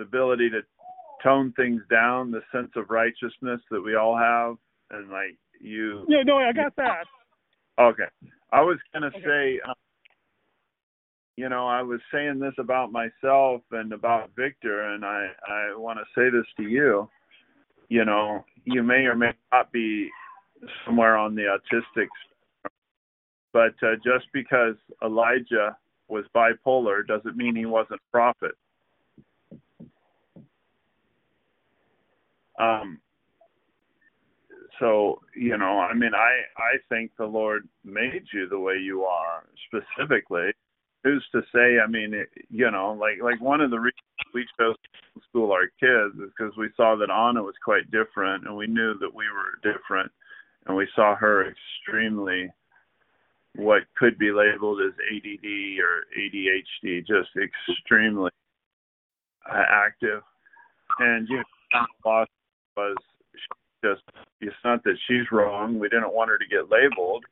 ability 0.00 0.50
to 0.50 0.60
tone 1.22 1.52
things 1.56 1.80
down, 1.90 2.30
the 2.30 2.42
sense 2.52 2.70
of 2.76 2.90
righteousness 2.90 3.60
that 3.70 3.80
we 3.80 3.94
all 3.94 4.16
have, 4.16 4.56
and 4.90 5.10
like 5.10 5.38
you? 5.60 6.04
Yeah, 6.08 6.22
no, 6.24 6.38
I 6.38 6.52
got 6.52 6.74
that. 6.76 7.06
Okay, 7.78 8.08
I 8.52 8.60
was 8.60 8.78
gonna 8.92 9.06
Okay. 9.06 9.22
say. 9.24 9.60
Um, 9.60 9.74
you 11.36 11.48
know, 11.48 11.66
I 11.66 11.82
was 11.82 12.00
saying 12.12 12.38
this 12.38 12.54
about 12.58 12.92
myself 12.92 13.62
and 13.72 13.92
about 13.92 14.30
Victor, 14.36 14.94
and 14.94 15.04
I 15.04 15.28
I 15.48 15.76
want 15.76 15.98
to 15.98 16.04
say 16.14 16.30
this 16.30 16.46
to 16.58 16.62
you. 16.62 17.08
You 17.88 18.04
know, 18.04 18.44
you 18.64 18.82
may 18.82 19.04
or 19.06 19.16
may 19.16 19.32
not 19.52 19.72
be 19.72 20.10
somewhere 20.84 21.16
on 21.16 21.34
the 21.34 21.42
autistic 21.42 22.06
spectrum, 22.60 22.72
but 23.52 23.74
uh, 23.82 23.96
just 23.96 24.26
because 24.32 24.76
Elijah 25.02 25.76
was 26.08 26.24
bipolar 26.34 27.06
doesn't 27.06 27.36
mean 27.36 27.56
he 27.56 27.66
wasn't 27.66 28.00
a 28.00 28.10
prophet. 28.10 28.52
Um, 32.58 33.00
so 34.78 35.20
you 35.36 35.58
know, 35.58 35.80
I 35.80 35.94
mean, 35.94 36.12
I 36.14 36.42
I 36.56 36.76
think 36.88 37.10
the 37.18 37.26
Lord 37.26 37.68
made 37.84 38.24
you 38.32 38.48
the 38.48 38.58
way 38.58 38.76
you 38.76 39.02
are 39.02 39.44
specifically. 39.66 40.52
Who's 41.04 41.24
to 41.32 41.42
say? 41.54 41.78
I 41.78 41.86
mean, 41.86 42.14
it, 42.14 42.28
you 42.48 42.70
know, 42.70 42.96
like 42.98 43.22
like 43.22 43.40
one 43.40 43.60
of 43.60 43.70
the 43.70 43.78
reasons 43.78 44.00
we 44.32 44.46
chose 44.58 44.74
to 45.14 45.20
school 45.28 45.52
our 45.52 45.68
kids 45.78 46.18
is 46.18 46.32
because 46.36 46.56
we 46.56 46.70
saw 46.76 46.96
that 46.96 47.10
Anna 47.10 47.42
was 47.42 47.54
quite 47.62 47.90
different, 47.90 48.46
and 48.46 48.56
we 48.56 48.66
knew 48.66 48.94
that 48.98 49.14
we 49.14 49.24
were 49.28 49.60
different, 49.62 50.10
and 50.66 50.76
we 50.76 50.88
saw 50.96 51.14
her 51.14 51.50
extremely 51.50 52.50
what 53.56 53.82
could 53.96 54.18
be 54.18 54.32
labeled 54.32 54.80
as 54.80 54.94
ADD 55.14 55.46
or 55.78 56.04
ADHD, 56.18 57.06
just 57.06 57.28
extremely 57.36 58.32
uh, 59.48 59.62
active. 59.70 60.22
And 60.98 61.28
you 61.28 61.36
know, 61.36 61.84
boss 62.02 62.28
was 62.76 62.96
just 63.84 64.02
it's 64.40 64.56
not 64.64 64.82
that 64.84 64.96
she's 65.06 65.30
wrong. 65.30 65.78
We 65.78 65.88
didn't 65.88 66.14
want 66.14 66.30
her 66.30 66.38
to 66.38 66.46
get 66.46 66.70
labeled. 66.70 67.24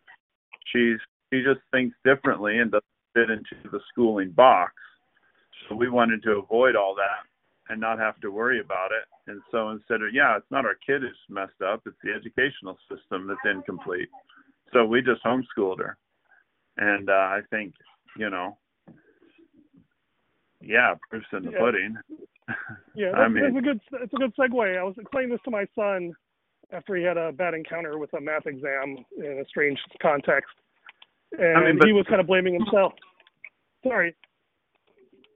She's 0.73 0.99
she 1.33 1.43
just 1.43 1.61
thinks 1.71 1.97
differently 2.05 2.59
and 2.59 2.71
doesn't 2.71 2.85
fit 3.15 3.31
into 3.31 3.57
the 3.71 3.81
schooling 3.91 4.31
box. 4.31 4.73
So 5.69 5.75
we 5.77 5.89
wanted 5.89 6.23
to 6.25 6.33
avoid 6.33 6.77
all 6.77 6.95
that 6.97 7.25
and 7.73 7.81
not 7.81 7.99
have 7.99 8.21
to 8.21 8.31
worry 8.31 8.61
about 8.61 8.91
it. 8.93 9.05
And 9.31 9.41
so 9.51 9.71
instead 9.71 10.03
of 10.03 10.13
yeah, 10.13 10.37
it's 10.37 10.51
not 10.51 10.65
our 10.67 10.75
kid 10.85 11.03
who's 11.03 11.17
messed 11.29 11.61
up, 11.65 11.83
it's 11.87 11.97
the 12.03 12.13
educational 12.13 12.77
system 12.91 13.27
that's 13.29 13.41
incomplete. 13.57 14.09
So 14.73 14.85
we 14.85 15.03
just 15.03 15.23
homeschooled 15.25 15.79
her. 15.79 15.97
And 16.79 17.11
uh, 17.11 17.13
I 17.13 17.41
think, 17.51 17.75
you 18.19 18.31
know, 18.31 18.57
yeah, 20.61 20.95
proof's 21.11 21.27
in 21.33 21.45
the 21.45 21.53
Yeah. 21.53 21.59
pudding. 21.59 21.97
Yeah, 22.95 23.13
I 23.13 23.29
mean- 23.29 23.45
that's 23.45 23.57
a 23.57 23.61
good 23.61 23.81
it's 24.03 24.13
a 24.13 24.17
good 24.17 24.35
segue. 24.37 24.79
I 24.79 24.83
was 24.83 24.95
explaining 24.99 25.31
this 25.31 25.41
to 25.45 25.51
my 25.51 25.65
son 25.75 26.13
after 26.73 26.97
he 26.97 27.03
had 27.05 27.17
a 27.17 27.33
bad 27.33 27.55
encounter 27.55 27.99
with 27.99 28.13
a 28.15 28.21
math 28.21 28.47
exam 28.47 28.97
in 29.17 29.39
a 29.39 29.45
strange 29.47 29.79
context, 30.03 30.51
and 31.39 31.65
mean, 31.65 31.79
but- 31.79 31.87
he 31.87 31.93
was 31.93 32.07
kind 32.09 32.21
of 32.21 32.27
blaming 32.27 32.55
himself. 32.55 32.93
Sorry. 33.87 34.15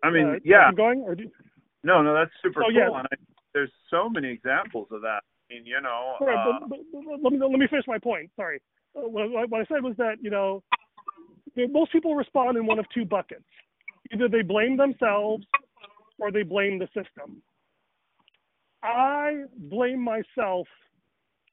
I 0.02 0.10
mean, 0.10 0.26
uh, 0.26 0.38
yeah, 0.44 0.70
going 0.72 1.00
or 1.00 1.14
do, 1.14 1.28
no, 1.82 2.02
no, 2.02 2.14
that's 2.14 2.30
super 2.42 2.62
Oh, 2.62 2.66
cool. 2.66 2.74
yeah. 2.74 2.86
And 2.86 3.08
I, 3.10 3.16
there's 3.54 3.72
so 3.90 4.08
many 4.08 4.28
examples 4.28 4.88
of 4.92 5.00
that. 5.02 5.22
I 5.50 5.54
mean, 5.54 5.66
you 5.66 5.80
know, 5.80 6.14
right, 6.20 6.36
uh, 6.36 6.66
but, 6.68 6.78
but, 6.92 7.22
let 7.22 7.32
me 7.32 7.38
let 7.40 7.58
me 7.58 7.66
finish 7.68 7.86
my 7.88 7.98
point. 7.98 8.30
Sorry. 8.36 8.60
Uh, 8.96 9.08
what 9.08 9.30
what 9.50 9.60
I 9.60 9.64
said 9.66 9.82
was 9.82 9.94
that 9.96 10.16
you 10.20 10.30
know 10.30 10.62
most 11.70 11.92
people 11.92 12.14
respond 12.14 12.56
in 12.56 12.66
one 12.66 12.78
of 12.78 12.86
two 12.92 13.04
buckets. 13.04 13.44
Either 14.12 14.28
they 14.28 14.42
blame 14.42 14.76
themselves 14.76 15.44
or 16.18 16.30
they 16.30 16.42
blame 16.42 16.78
the 16.78 16.86
system. 16.88 17.42
I 18.82 19.44
blame 19.56 20.00
myself 20.00 20.68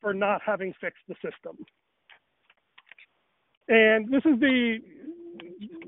for 0.01 0.13
not 0.13 0.41
having 0.45 0.73
fixed 0.79 1.03
the 1.07 1.15
system. 1.15 1.57
And 3.67 4.11
this 4.11 4.23
is 4.25 4.39
the 4.39 4.79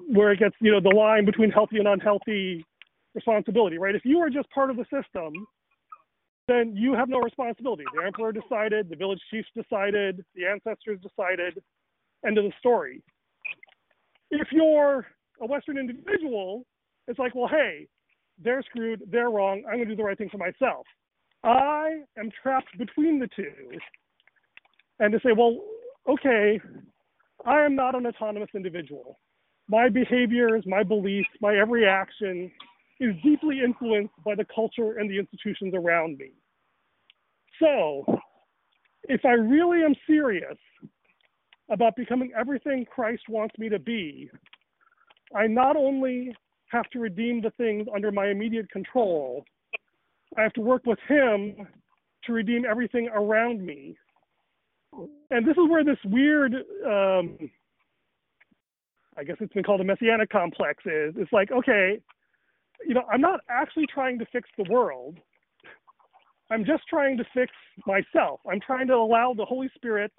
where 0.08 0.32
it 0.32 0.40
gets, 0.40 0.56
you 0.62 0.72
know, 0.72 0.80
the 0.80 0.96
line 0.96 1.26
between 1.26 1.50
healthy 1.50 1.78
and 1.78 1.88
unhealthy 1.88 2.64
responsibility, 3.16 3.78
right? 3.78 3.96
If 3.96 4.06
you 4.06 4.20
are 4.20 4.30
just 4.30 4.50
part 4.52 4.70
of 4.70 4.78
the 4.78 4.84
system, 4.84 5.34
then 6.48 6.76
you 6.76 6.94
have 6.94 7.10
no 7.10 7.20
responsibility. 7.20 7.84
The 7.96 8.06
emperor 8.06 8.32
decided, 8.32 8.90
the 8.90 8.96
village 8.96 9.20
chiefs 9.32 9.48
decided, 9.56 10.24
the 10.36 10.46
ancestors 10.46 11.00
decided, 11.02 11.58
end 12.26 12.38
of 12.38 12.44
the 12.44 12.52
story. 12.60 13.02
If 14.30 14.48
you're 14.52 15.08
a 15.42 15.46
Western 15.48 15.78
individual, 15.78 16.66
it's 17.08 17.20
like, 17.20 17.34
well, 17.34 17.48
hey, 17.48 17.88
they're 18.44 18.62
screwed, 18.64 19.02
they're 19.10 19.30
wrong, 19.30 19.64
I'm 19.68 19.78
going 19.78 19.88
to 19.88 19.96
do 19.96 19.96
the 19.96 20.04
right 20.04 20.18
thing 20.18 20.30
for 20.30 20.38
myself. 20.38 20.86
I 21.44 22.02
am 22.18 22.30
trapped 22.42 22.78
between 22.78 23.20
the 23.20 23.30
two. 23.36 23.54
And 25.00 25.12
to 25.12 25.20
say, 25.20 25.32
well, 25.36 25.60
okay, 26.08 26.60
I 27.46 27.62
am 27.64 27.76
not 27.76 27.96
an 27.96 28.08
autonomous 28.08 28.50
individual. 28.56 29.20
My 29.68 29.90
behaviors, 29.90 30.64
my 30.66 30.84
beliefs, 30.84 31.30
my 31.42 31.56
every 31.56 31.86
action 31.88 32.52
is 33.00 33.16
deeply 33.24 33.62
influenced 33.64 34.14
by 34.24 34.36
the 34.36 34.46
culture 34.54 34.98
and 34.98 35.10
the 35.10 35.20
institutions 35.20 35.74
around 35.76 36.18
me. 36.18 36.32
So, 37.60 38.06
if 39.04 39.26
I 39.26 39.34
really 39.34 39.84
am 39.84 39.96
serious 40.08 40.58
about 41.70 41.96
becoming 41.96 42.32
everything 42.38 42.86
Christ 42.86 43.24
wants 43.30 43.58
me 43.58 43.70
to 43.70 43.80
be, 43.80 44.30
I 45.36 45.48
not 45.48 45.76
only 45.76 46.36
have 46.72 46.90
to 46.92 47.00
redeem 47.00 47.42
the 47.42 47.52
things 47.52 47.88
under 47.94 48.12
my 48.12 48.28
immediate 48.28 48.70
control, 48.72 49.46
I 50.38 50.42
have 50.42 50.54
to 50.54 50.62
work 50.62 50.86
with 50.86 51.00
Him 51.08 51.68
to 52.26 52.34
redeem 52.34 52.66
everything 52.66 53.10
around 53.14 53.66
me. 53.66 53.98
And 55.32 55.46
this 55.46 55.58
is 55.58 55.70
where 55.70 55.84
this 55.84 55.98
weird, 56.06 56.54
um, 56.86 57.38
I 59.18 59.24
guess 59.24 59.38
it's 59.40 59.54
been 59.54 59.64
called 59.64 59.82
a 59.82 59.84
messianic 59.84 60.30
complex 60.30 60.84
is. 60.86 61.14
It's 61.18 61.32
like, 61.32 61.52
okay, 61.52 62.00
you 62.86 62.94
know, 62.94 63.04
I'm 63.12 63.22
not 63.22 63.40
actually 63.50 63.88
trying 63.88 64.20
to 64.20 64.26
fix 64.32 64.50
the 64.58 64.66
world. 64.70 65.18
I'm 66.52 66.64
just 66.64 66.84
trying 66.88 67.18
to 67.18 67.26
fix 67.34 67.52
myself. 67.88 68.40
I'm 68.50 68.60
trying 68.60 68.88
to 68.88 68.94
allow 68.94 69.34
the 69.34 69.46
Holy 69.46 69.70
Spirit 69.76 70.12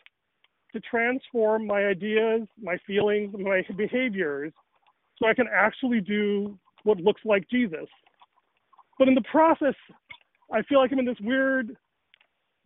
to 0.73 0.81
transform 0.81 1.67
my 1.67 1.85
ideas, 1.87 2.43
my 2.61 2.77
feelings, 2.87 3.35
my 3.39 3.63
behaviors 3.77 4.53
so 5.19 5.29
I 5.29 5.35
can 5.35 5.47
actually 5.55 6.01
do 6.01 6.59
what 6.83 6.99
looks 6.99 7.23
like 7.25 7.49
Jesus. 7.49 7.87
But 8.99 9.09
in 9.09 9.15
the 9.15 9.23
process, 9.31 9.75
I 10.53 10.63
feel 10.63 10.81
like 10.81 10.93
I'm 10.93 10.99
in 10.99 11.05
this 11.05 11.21
weird 11.21 11.77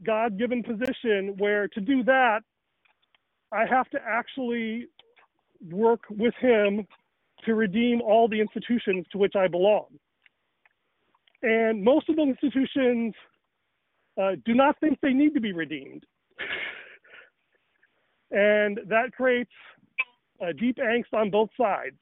God 0.04 0.38
given 0.38 0.62
position 0.62 1.34
where 1.38 1.68
to 1.68 1.80
do 1.80 2.02
that, 2.04 2.40
I 3.52 3.66
have 3.66 3.88
to 3.90 3.98
actually 4.06 4.86
work 5.70 6.02
with 6.10 6.34
Him 6.40 6.86
to 7.44 7.54
redeem 7.54 8.00
all 8.02 8.28
the 8.28 8.40
institutions 8.40 9.06
to 9.12 9.18
which 9.18 9.34
I 9.36 9.48
belong. 9.48 9.86
And 11.42 11.82
most 11.82 12.08
of 12.08 12.16
those 12.16 12.28
institutions 12.28 13.14
uh, 14.20 14.32
do 14.44 14.54
not 14.54 14.78
think 14.80 14.98
they 15.02 15.12
need 15.12 15.34
to 15.34 15.40
be 15.40 15.52
redeemed. 15.52 16.04
and 18.30 18.80
that 18.88 19.12
creates 19.16 19.50
uh, 20.42 20.52
deep 20.58 20.78
angst 20.78 21.12
on 21.14 21.30
both 21.30 21.50
sides. 21.60 21.96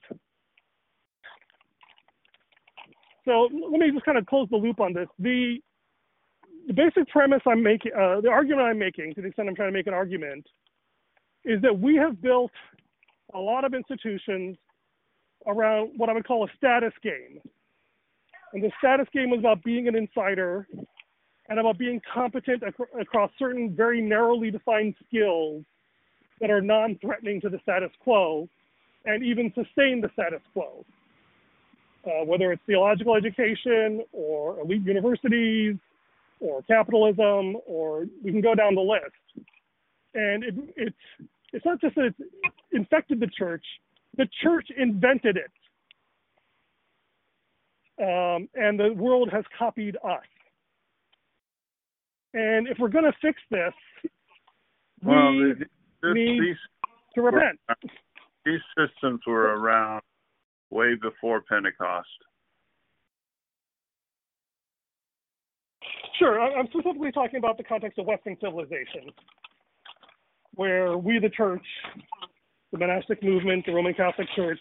So 3.25 3.49
let 3.53 3.79
me 3.81 3.91
just 3.93 4.05
kind 4.05 4.19
of 4.19 4.27
close 4.27 4.49
the 4.51 4.57
loop 4.57 4.81
on 4.81 4.95
this. 4.95 5.09
The, 5.19 5.59
the 6.69 6.75
basic 6.75 7.09
premise 7.09 7.41
I'm 7.47 7.63
making, 7.63 7.93
uh, 7.95 8.21
the 8.21 8.29
argument 8.29 8.69
I'm 8.69 8.79
making, 8.79 9.15
to 9.15 9.23
the 9.23 9.29
extent 9.29 9.49
I'm 9.49 9.57
trying 9.57 9.71
to 9.71 9.77
make 9.77 9.87
an 9.87 9.95
argument, 9.95 10.47
is 11.45 11.63
that 11.63 11.77
we 11.77 11.97
have 11.97 12.21
built 12.21 12.53
a 13.35 13.39
lot 13.39 13.65
of 13.65 13.73
institutions 13.73 14.59
around 15.47 15.93
what 15.97 16.11
I 16.11 16.13
would 16.13 16.27
call 16.27 16.45
a 16.45 16.49
status 16.59 16.93
game. 17.03 17.41
And 18.53 18.63
the 18.63 18.71
status 18.79 19.07
game 19.15 19.33
is 19.33 19.39
about 19.39 19.65
being 19.65 19.89
an 19.89 19.97
insider 19.97 20.69
and 21.49 21.59
about 21.59 21.79
being 21.79 22.03
competent 22.13 22.63
ac- 22.63 23.01
across 23.01 23.31
certain 23.39 23.75
very 23.75 24.03
narrowly 24.03 24.51
defined 24.51 24.95
skills 25.07 25.65
that 26.41 26.51
are 26.51 26.61
non 26.61 26.99
threatening 27.01 27.41
to 27.41 27.49
the 27.49 27.59
status 27.63 27.91
quo 28.01 28.47
and 29.07 29.25
even 29.25 29.51
sustain 29.55 30.03
the 30.03 30.11
status 30.13 30.43
quo. 30.53 30.85
Uh, 32.05 32.25
whether 32.27 32.53
it's 32.53 32.63
theological 32.67 33.15
education 33.15 34.05
or 34.13 34.61
elite 34.61 34.83
universities 34.83 35.77
or 36.40 36.62
capitalism, 36.62 37.57
or 37.66 38.07
we 38.22 38.31
can 38.31 38.40
go 38.40 38.55
down 38.55 38.74
the 38.74 38.81
list. 38.81 39.46
And 40.14 40.44
it, 40.44 40.55
it's, 40.77 40.96
it's 41.53 41.64
not 41.64 41.81
just 41.81 41.94
that 41.96 42.07
it's 42.07 42.31
infected 42.72 43.20
the 43.20 43.31
church, 43.38 43.64
the 44.16 44.29
church 44.42 44.68
invented 44.77 45.37
it. 45.37 45.51
Um, 48.01 48.48
and 48.55 48.79
the 48.79 48.92
world 48.94 49.29
has 49.33 49.44
copied 49.59 49.96
us. 49.96 50.24
And 52.34 52.68
if 52.68 52.78
we're 52.78 52.89
going 52.89 53.05
to 53.05 53.12
fix 53.20 53.41
this, 53.51 53.72
we 55.03 55.11
well, 55.11 55.32
the, 55.32 55.55
this, 56.03 56.14
need 56.14 56.41
these 56.41 56.57
to 57.14 57.22
repent. 57.22 57.59
these 58.45 58.61
systems 58.76 59.20
were 59.26 59.57
around 59.57 60.03
way 60.70 60.95
before 61.01 61.43
Pentecost. 61.49 62.09
Sure, 66.19 66.41
I'm 66.41 66.66
specifically 66.66 67.12
talking 67.12 67.39
about 67.39 67.57
the 67.59 67.64
context 67.64 67.99
of 67.99 68.07
Western 68.07 68.37
civilization, 68.41 69.12
where 70.55 70.99
we, 70.99 71.21
the 71.21 71.29
church, 71.31 71.64
the 72.73 72.79
monastic 72.79 73.23
movement, 73.23 73.64
the 73.66 73.73
Roman 73.73 73.95
Catholic 73.95 74.27
Church, 74.35 74.59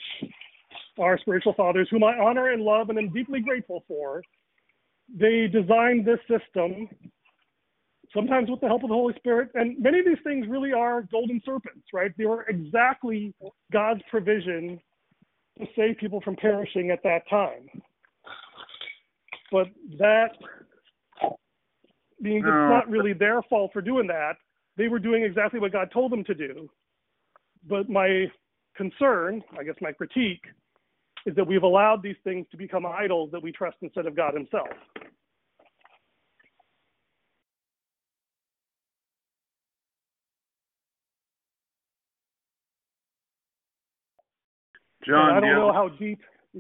our 0.99 1.18
spiritual 1.18 1.53
fathers, 1.53 1.88
whom 1.89 2.03
I 2.03 2.18
honor 2.20 2.51
and 2.51 2.62
love 2.62 2.89
and 2.89 2.99
am 2.99 3.10
deeply 3.12 3.39
grateful 3.39 3.84
for, 3.88 4.22
they 5.14 5.47
designed 5.47 6.05
this 6.05 6.20
system, 6.28 6.89
sometimes 8.14 8.49
with 8.51 8.62
the 8.62 8.68
help 8.68 8.84
of 8.84 8.89
the 8.89 8.95
Holy 8.95 9.16
Spirit. 9.16 9.49
And 9.55 9.80
many 9.80 9.99
of 9.99 10.05
these 10.05 10.18
things 10.24 10.45
really 10.47 10.74
are 10.74 11.03
golden 11.12 11.41
serpents, 11.43 11.88
right? 11.91 12.12
They 12.18 12.26
were 12.26 12.43
exactly 12.43 13.34
God's 13.72 14.01
provision 14.12 14.80
to 15.58 15.66
save 15.76 15.97
people 15.97 16.22
from 16.22 16.36
perishing 16.36 16.91
at 16.91 17.01
that 17.03 17.28
time. 17.30 17.68
But 19.51 19.68
that 19.97 20.32
means 22.20 22.43
No. 22.43 22.49
it's 22.49 22.72
not 22.72 22.89
really 22.89 23.13
their 23.13 23.41
fault 23.43 23.72
for 23.74 23.82
doing 23.82 24.07
that. 24.07 24.38
they 24.78 24.88
were 24.88 24.99
doing 24.99 25.24
exactly 25.24 25.59
what 25.59 25.72
God 25.72 25.89
told 25.91 26.11
them 26.11 26.24
to 26.26 26.36
do. 26.36 26.70
But 27.68 27.89
my 27.89 28.32
concern, 28.76 29.43
I 29.57 29.63
guess 29.63 29.74
my 29.82 29.91
critique, 29.91 30.43
is 31.26 31.36
that 31.36 31.47
we've 31.47 31.63
allowed 31.63 32.03
these 32.03 32.15
things 32.24 32.45
to 32.51 32.57
become 32.57 32.86
idols 32.86 33.32
that 33.32 33.41
we 33.41 33.51
trust 33.51 33.78
instead 33.82 34.05
of 34.05 34.15
God 34.15 34.36
Himself. 34.36 34.68
John, 45.05 45.30
and 45.30 45.38
I 45.38 45.39
don't 45.39 45.41
do 45.43 45.47
you 45.47 45.53
know 45.55 45.74
how 45.74 45.89
deep 45.89 46.20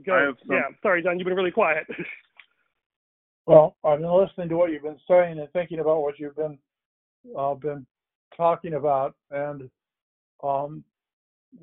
I 0.09 0.21
have 0.21 0.37
some- 0.39 0.55
Yeah, 0.55 0.63
sorry, 0.81 1.03
John, 1.03 1.19
you've 1.19 1.25
been 1.25 1.35
really 1.35 1.51
quiet. 1.51 1.87
Well, 3.47 3.77
I've 3.85 3.99
been 3.99 4.11
listening 4.11 4.49
to 4.49 4.57
what 4.57 4.71
you've 4.71 4.83
been 4.83 4.99
saying 5.09 5.39
and 5.39 5.49
thinking 5.53 5.79
about 5.79 6.01
what 6.01 6.19
you've 6.19 6.35
been 6.35 6.59
uh, 7.37 7.53
been 7.53 7.85
talking 8.35 8.73
about, 8.73 9.15
and 9.31 9.69
um, 10.43 10.83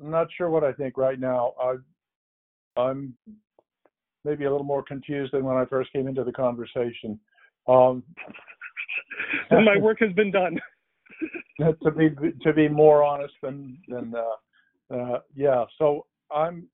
I'm 0.01 0.09
not 0.11 0.27
sure 0.35 0.49
what 0.49 0.63
I 0.63 0.73
think 0.73 0.97
right 0.97 1.19
now. 1.19 1.53
I, 1.61 1.75
I'm 2.81 3.13
maybe 4.23 4.45
a 4.45 4.51
little 4.51 4.65
more 4.65 4.81
confused 4.81 5.33
than 5.33 5.45
when 5.45 5.57
I 5.57 5.65
first 5.65 5.93
came 5.93 6.07
into 6.07 6.23
the 6.23 6.31
conversation. 6.31 7.19
Um, 7.67 8.03
and 9.51 9.63
my 9.63 9.77
work 9.77 9.99
has 9.99 10.11
been 10.13 10.31
done. 10.31 10.59
to 11.83 11.91
be 11.91 12.09
to 12.41 12.51
be 12.51 12.67
more 12.67 13.03
honest 13.03 13.35
than 13.43 13.77
than 13.87 14.13
uh, 14.15 14.95
uh, 14.95 15.19
yeah. 15.35 15.65
So 15.77 16.07
I'm, 16.31 16.67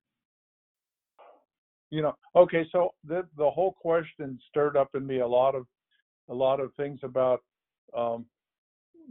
you 1.92 2.02
know, 2.02 2.16
okay. 2.36 2.66
So 2.72 2.94
the 3.06 3.28
the 3.38 3.50
whole 3.50 3.74
question 3.74 4.40
stirred 4.50 4.76
up 4.78 4.90
in 4.96 5.06
me 5.06 5.20
a 5.20 5.28
lot 5.28 5.54
of 5.54 5.68
a 6.30 6.34
lot 6.34 6.60
of 6.60 6.74
things 6.76 7.00
about, 7.04 7.42
um, 7.96 8.26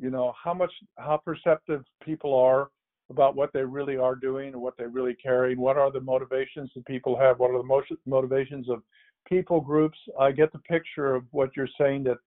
you 0.00 0.10
know, 0.10 0.32
how 0.42 0.54
much 0.54 0.72
how 0.98 1.18
perceptive 1.18 1.84
people 2.02 2.34
are 2.34 2.70
about 3.10 3.36
what 3.36 3.52
they 3.52 3.62
really 3.62 3.96
are 3.96 4.14
doing 4.14 4.52
and 4.52 4.62
what 4.62 4.76
they 4.78 4.86
really 4.86 5.14
carry. 5.14 5.52
And 5.52 5.60
what 5.60 5.76
are 5.76 5.92
the 5.92 6.00
motivations 6.00 6.70
that 6.74 6.86
people 6.86 7.18
have? 7.18 7.38
What 7.38 7.50
are 7.50 7.58
the 7.58 7.64
motion, 7.64 7.98
motivations 8.06 8.70
of 8.70 8.82
people 9.28 9.60
groups? 9.60 9.98
I 10.18 10.30
get 10.32 10.52
the 10.52 10.60
picture 10.60 11.14
of 11.14 11.24
what 11.32 11.50
you're 11.56 11.68
saying 11.78 12.04
that 12.04 12.18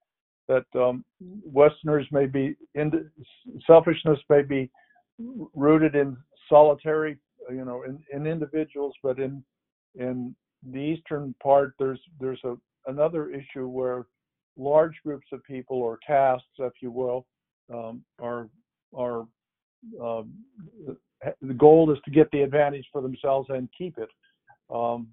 that 0.47 0.65
um, 0.79 1.03
Westerners 1.19 2.07
may 2.11 2.27
be 2.27 2.55
in 2.75 3.09
selfishness 3.65 4.19
may 4.29 4.43
be 4.43 4.69
rooted 5.55 5.95
in 5.95 6.17
solitary, 6.49 7.17
you 7.49 7.65
know, 7.65 7.83
in, 7.83 7.99
in 8.11 8.27
individuals, 8.27 8.93
but 9.01 9.17
in 9.17 9.43
in 9.95 10.35
the 10.72 10.80
eastern 10.80 11.36
part, 11.41 11.74
there's 11.80 11.99
there's 12.20 12.41
a 12.43 12.55
another 12.88 13.30
issue 13.30 13.68
where 13.68 14.05
large 14.57 14.95
groups 15.03 15.28
of 15.32 15.43
people 15.43 15.78
or 15.78 15.97
castes, 16.05 16.47
if 16.59 16.74
you 16.82 16.91
will, 16.91 17.26
um, 17.74 18.03
are 18.22 18.49
are 18.95 19.26
um, 20.01 20.34
the 21.41 21.53
goal 21.53 21.91
is 21.91 21.99
to 22.05 22.11
get 22.11 22.30
the 22.32 22.41
advantage 22.41 22.86
for 22.91 23.01
themselves 23.01 23.49
and 23.49 23.70
keep 23.78 23.97
it. 23.97 24.09
Um, 24.74 25.07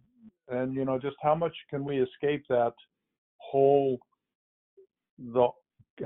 and 0.49 0.75
you 0.75 0.85
know, 0.85 0.99
just 0.99 1.17
how 1.23 1.35
much 1.35 1.55
can 1.69 1.85
we 1.85 2.01
escape 2.01 2.45
that 2.49 2.73
whole 3.39 3.99
the 5.19 5.49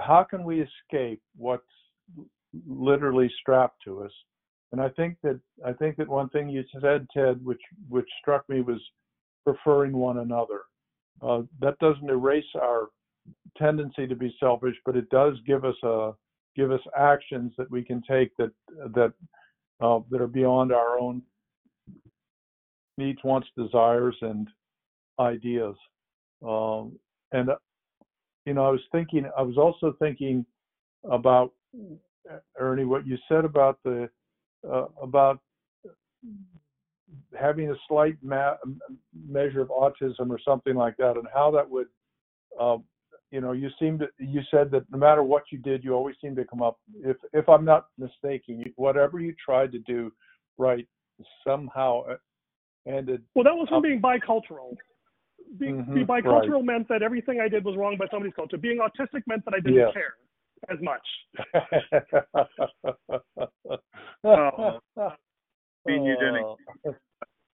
how 0.01 0.25
can 0.29 0.45
we 0.45 0.61
escape 0.61 1.23
what's 1.37 1.63
literally 2.67 3.31
strapped 3.41 3.83
to 3.85 4.03
us? 4.03 4.13
And 4.73 4.81
I 4.81 4.89
think 4.91 5.17
that 5.23 5.39
I 5.65 5.73
think 5.73 5.97
that 5.97 6.09
one 6.09 6.29
thing 6.31 6.49
you 6.49 6.65
said, 6.81 7.07
Ted, 7.15 7.45
which 7.45 7.61
which 7.89 8.09
struck 8.21 8.49
me 8.49 8.61
was 8.61 8.81
preferring 9.45 9.93
one 9.93 10.19
another. 10.19 10.63
Uh, 11.23 11.43
that 11.61 11.79
doesn't 11.79 12.11
erase 12.11 12.45
our 12.61 12.89
tendency 13.57 14.07
to 14.07 14.17
be 14.17 14.35
selfish, 14.41 14.77
but 14.85 14.97
it 14.97 15.09
does 15.11 15.35
give 15.47 15.65
us 15.65 15.77
a 15.83 16.13
give 16.57 16.71
us 16.71 16.81
actions 16.97 17.53
that 17.59 17.71
we 17.71 17.83
can 17.83 18.03
take 18.09 18.37
that 18.37 18.51
that 18.95 19.13
uh, 19.81 20.01
that 20.11 20.21
are 20.21 20.27
beyond 20.27 20.73
our 20.73 20.99
own 20.99 21.23
needs, 22.97 23.19
wants, 23.25 23.49
desires, 23.57 24.17
and 24.23 24.49
ideas. 25.19 25.75
Um, 26.47 26.99
and 27.33 27.51
you 28.47 28.55
know, 28.55 28.65
I 28.65 28.71
was 28.71 28.81
thinking, 28.93 29.29
I 29.37 29.43
was 29.43 29.57
also 29.57 29.97
thinking 29.99 30.45
about 31.11 31.53
Ernie, 32.59 32.85
what 32.85 33.07
you 33.07 33.17
said 33.29 33.45
about 33.45 33.79
the 33.85 34.09
uh, 34.71 34.87
about 35.03 35.41
having 37.39 37.71
a 37.71 37.75
slight 37.89 38.17
ma- 38.23 38.57
measure 39.29 39.61
of 39.61 39.69
autism 39.69 40.31
or 40.31 40.39
something 40.39 40.75
like 40.75 40.97
that, 40.99 41.17
and 41.17 41.27
how 41.33 41.51
that 41.51 41.69
would, 41.69 41.87
uh, 42.61 42.79
you 43.31 43.41
know, 43.41 43.53
you 43.53 43.69
seemed 43.81 44.01
to, 44.01 44.09
you 44.19 44.41
said 44.51 44.71
that 44.71 44.85
no 44.91 44.99
matter 44.99 45.23
what 45.23 45.45
you 45.51 45.59
did, 45.59 45.83
you 45.83 45.93
always 45.93 46.17
seemed 46.21 46.37
to 46.37 46.45
come 46.45 46.63
up. 46.63 46.79
If 46.97 47.17
if 47.33 47.49
I'm 47.49 47.65
not 47.65 47.87
mistaken, 47.99 48.61
you, 48.61 48.73
whatever 48.77 49.21
you 49.21 49.35
tried 49.45 49.73
to 49.73 49.79
do 49.81 50.13
right 50.59 50.87
somehow 51.47 52.05
ended. 52.87 53.23
Well, 53.35 53.45
that 53.45 53.55
was 53.55 53.69
from 53.69 53.79
up- 53.79 53.83
being 53.83 54.01
bicultural. 54.01 54.77
Be, 55.59 55.67
Mhm, 55.67 55.95
be 55.95 56.03
right. 56.05 56.25
bicultural 56.25 56.65
meant 56.65 56.89
that 56.89 57.03
everything 57.03 57.41
I 57.41 57.49
did 57.49 57.65
was 57.65 57.77
wrong 57.77 57.97
by 57.97 58.07
somebody's 58.11 58.35
culture. 58.35 58.57
Being 58.57 58.79
autistic 58.79 59.23
meant 59.27 59.45
that 59.45 59.55
I 59.55 59.61
didn't 59.61 59.93
care 59.93 60.15
as 60.71 60.81
much. 60.81 61.07
mean 65.87 66.05
you 66.05 66.15
didn't 66.17 66.45
Oh. 66.45 66.57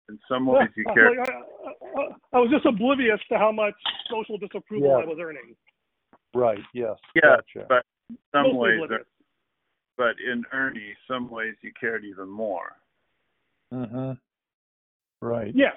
in 0.09 0.19
some 0.29 0.47
ways 0.47 0.69
you 0.77 0.85
care. 0.95 1.11
Like, 1.19 1.29
I, 1.29 2.01
I, 2.01 2.07
I 2.35 2.39
was 2.39 2.51
just 2.51 2.67
oblivious 2.67 3.21
to 3.31 3.39
how 3.39 3.53
much 3.53 3.75
social 4.11 4.39
disapproval 4.39 4.89
Yeah. 4.89 4.97
I 4.97 5.05
was 5.07 5.19
earning. 5.21 5.55
Right. 6.35 6.59
Yes. 6.75 6.97
Yeah, 7.15 7.37
Gotcha. 7.37 7.67
but 7.69 7.85
some 8.33 8.45
Mostly 8.45 8.59
ways, 8.59 8.81
oblivious. 8.85 9.07
but 9.97 10.15
in 10.25 10.45
Ernie, 10.53 10.95
some 11.09 11.31
ways 11.31 11.55
you 11.63 11.73
cared 11.79 12.05
even 12.05 12.29
more. 12.29 12.73
hmm 13.73 14.13
Right. 15.23 15.53
Yeah, 15.55 15.71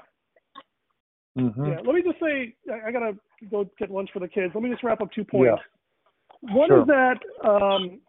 hmm 1.38 1.66
yeah. 1.66 1.78
Let 1.86 1.96
me 1.96 2.02
just 2.04 2.20
say, 2.20 2.54
I, 2.72 2.90
I 2.90 2.92
gotta 2.92 3.14
go 3.50 3.70
get 3.80 3.90
lunch 3.90 4.10
for 4.12 4.20
the 4.20 4.28
kids. 4.28 4.52
Let 4.54 4.62
me 4.64 4.70
just 4.70 4.84
wrap 4.84 5.00
up 5.02 5.12
two 5.14 5.24
points. 5.24 5.62
One 6.42 6.68
Sure. 6.70 6.82
is 6.82 6.88
that 6.88 7.20
um, 7.48 8.02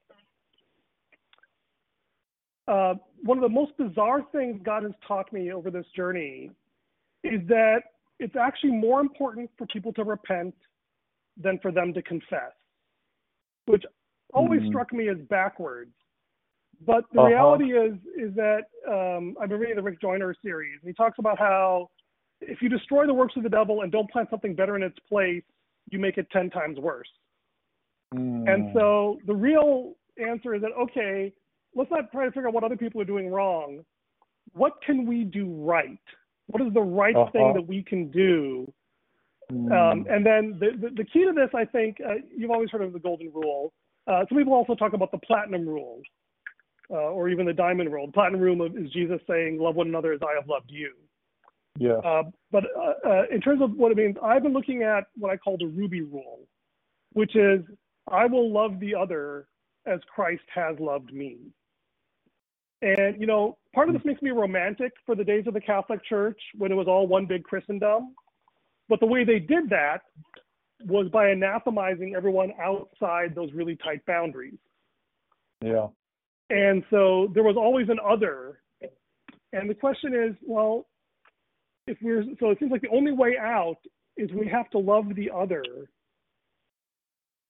uh, 2.70 2.94
one 3.22 3.36
of 3.36 3.42
the 3.42 3.48
most 3.48 3.76
bizarre 3.76 4.22
things 4.30 4.60
God 4.62 4.84
has 4.84 4.92
taught 5.06 5.32
me 5.32 5.52
over 5.52 5.70
this 5.70 5.86
journey 5.94 6.50
is 7.24 7.40
that 7.48 7.80
it's 8.20 8.36
actually 8.36 8.72
more 8.72 9.00
important 9.00 9.50
for 9.58 9.66
people 9.66 9.92
to 9.94 10.04
repent 10.04 10.54
than 11.36 11.58
for 11.60 11.72
them 11.72 11.92
to 11.94 12.02
confess, 12.02 12.52
which 13.66 13.84
always 14.32 14.60
Mhm. 14.62 14.68
struck 14.68 14.92
me 14.92 15.08
as 15.08 15.18
backwards. 15.22 15.94
But 16.82 17.10
the 17.10 17.20
Uh-huh. 17.20 17.28
reality 17.28 17.76
is 17.76 17.98
is 18.16 18.34
that 18.34 18.68
um, 18.86 19.36
I've 19.40 19.48
been 19.48 19.60
reading 19.60 19.76
the 19.76 19.82
Rick 19.82 20.00
Joyner 20.00 20.32
series, 20.34 20.80
and 20.80 20.88
he 20.88 20.94
talks 20.94 21.18
about 21.18 21.38
how 21.38 21.90
if 22.40 22.62
you 22.62 22.68
destroy 22.68 23.06
the 23.06 23.14
works 23.14 23.36
of 23.36 23.42
the 23.42 23.50
devil 23.50 23.82
and 23.82 23.92
don't 23.92 24.10
plant 24.10 24.30
something 24.30 24.54
better 24.54 24.76
in 24.76 24.82
its 24.82 24.98
place, 25.00 25.44
you 25.90 25.98
make 25.98 26.16
it 26.18 26.30
ten 26.30 26.48
times 26.50 26.78
worse. 26.78 27.10
Mm. 28.14 28.48
And 28.48 28.70
so 28.72 29.20
the 29.26 29.34
real 29.34 29.96
answer 30.16 30.54
is 30.54 30.62
that 30.62 30.72
okay, 30.72 31.34
let's 31.74 31.90
not 31.90 32.10
try 32.12 32.24
to 32.24 32.30
figure 32.30 32.48
out 32.48 32.54
what 32.54 32.64
other 32.64 32.76
people 32.76 33.00
are 33.00 33.04
doing 33.06 33.30
wrong. 33.30 33.84
What 34.52 34.74
can 34.84 35.06
we 35.06 35.24
do 35.24 35.52
right? 35.64 35.98
What 36.46 36.62
is 36.62 36.72
the 36.72 36.80
right 36.80 37.14
Uh-huh. 37.14 37.30
thing 37.30 37.52
that 37.54 37.66
we 37.66 37.82
can 37.82 38.10
do? 38.10 38.72
Mm. 39.52 39.72
Um, 39.72 40.06
and 40.08 40.24
then 40.24 40.58
the, 40.58 40.70
the, 40.80 40.94
the 40.94 41.04
key 41.04 41.24
to 41.24 41.32
this, 41.32 41.50
I 41.54 41.64
think, 41.64 41.98
uh, 42.04 42.14
you've 42.36 42.50
always 42.50 42.70
heard 42.70 42.82
of 42.82 42.92
the 42.92 42.98
golden 42.98 43.32
rule. 43.32 43.72
Uh, 44.06 44.24
some 44.28 44.38
people 44.38 44.52
also 44.52 44.74
talk 44.74 44.92
about 44.92 45.10
the 45.12 45.18
platinum 45.18 45.68
rule, 45.68 46.00
uh, 46.90 46.94
or 46.94 47.28
even 47.28 47.46
the 47.46 47.52
diamond 47.52 47.92
rule. 47.92 48.06
The 48.06 48.12
platinum 48.12 48.40
rule 48.40 48.64
is 48.66 48.90
Jesus 48.92 49.20
saying, 49.28 49.58
"Love 49.58 49.76
one 49.76 49.88
another 49.88 50.12
as 50.12 50.20
I 50.22 50.34
have 50.34 50.48
loved 50.48 50.70
you." 50.70 50.92
yeah. 51.78 51.94
Uh, 51.94 52.24
but 52.50 52.64
uh, 52.76 53.08
uh, 53.08 53.22
in 53.30 53.40
terms 53.40 53.62
of 53.62 53.72
what 53.76 53.92
it 53.92 53.96
means, 53.96 54.16
I've 54.22 54.42
been 54.42 54.52
looking 54.52 54.82
at 54.82 55.04
what 55.16 55.30
I 55.30 55.36
call 55.36 55.56
the 55.56 55.66
Ruby 55.66 56.02
Rule, 56.02 56.40
which 57.12 57.36
is 57.36 57.60
I 58.10 58.26
will 58.26 58.50
love 58.52 58.80
the 58.80 58.94
other 58.94 59.46
as 59.86 60.00
Christ 60.12 60.42
has 60.54 60.78
loved 60.80 61.12
me. 61.12 61.38
And, 62.82 63.20
you 63.20 63.26
know, 63.26 63.58
part 63.74 63.88
of 63.88 63.94
this 63.94 64.02
hmm. 64.02 64.08
makes 64.08 64.22
me 64.22 64.30
romantic 64.30 64.92
for 65.04 65.14
the 65.14 65.24
days 65.24 65.44
of 65.46 65.54
the 65.54 65.60
Catholic 65.60 66.04
Church 66.04 66.40
when 66.56 66.72
it 66.72 66.74
was 66.74 66.86
all 66.88 67.06
one 67.06 67.26
big 67.26 67.44
Christendom. 67.44 68.14
But 68.88 69.00
the 69.00 69.06
way 69.06 69.24
they 69.24 69.38
did 69.38 69.70
that 69.70 70.00
was 70.86 71.08
by 71.12 71.30
anathemizing 71.30 72.14
everyone 72.16 72.52
outside 72.60 73.34
those 73.34 73.52
really 73.52 73.76
tight 73.76 74.04
boundaries. 74.06 74.58
Yeah. 75.62 75.88
And 76.48 76.82
so 76.90 77.30
there 77.34 77.44
was 77.44 77.56
always 77.56 77.88
an 77.88 77.98
other. 78.04 78.60
And 79.52 79.68
the 79.68 79.74
question 79.74 80.14
is, 80.14 80.34
well, 80.42 80.86
if 81.86 81.98
we're 82.02 82.24
so 82.38 82.50
it 82.50 82.58
seems 82.58 82.72
like 82.72 82.82
the 82.82 82.88
only 82.88 83.12
way 83.12 83.36
out 83.40 83.76
is 84.16 84.30
we 84.32 84.48
have 84.48 84.70
to 84.70 84.78
love 84.78 85.14
the 85.14 85.30
other 85.30 85.62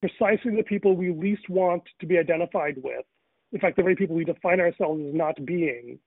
precisely 0.01 0.55
the 0.55 0.63
people 0.63 0.95
we 0.95 1.11
least 1.11 1.47
want 1.47 1.83
to 1.99 2.07
be 2.07 2.17
identified 2.17 2.75
with. 2.83 3.05
In 3.53 3.59
fact, 3.59 3.75
the 3.75 3.83
very 3.83 3.95
people 3.95 4.15
we 4.15 4.25
define 4.25 4.59
ourselves 4.59 5.01
as 5.07 5.13
not 5.13 5.45
being. 5.45 5.99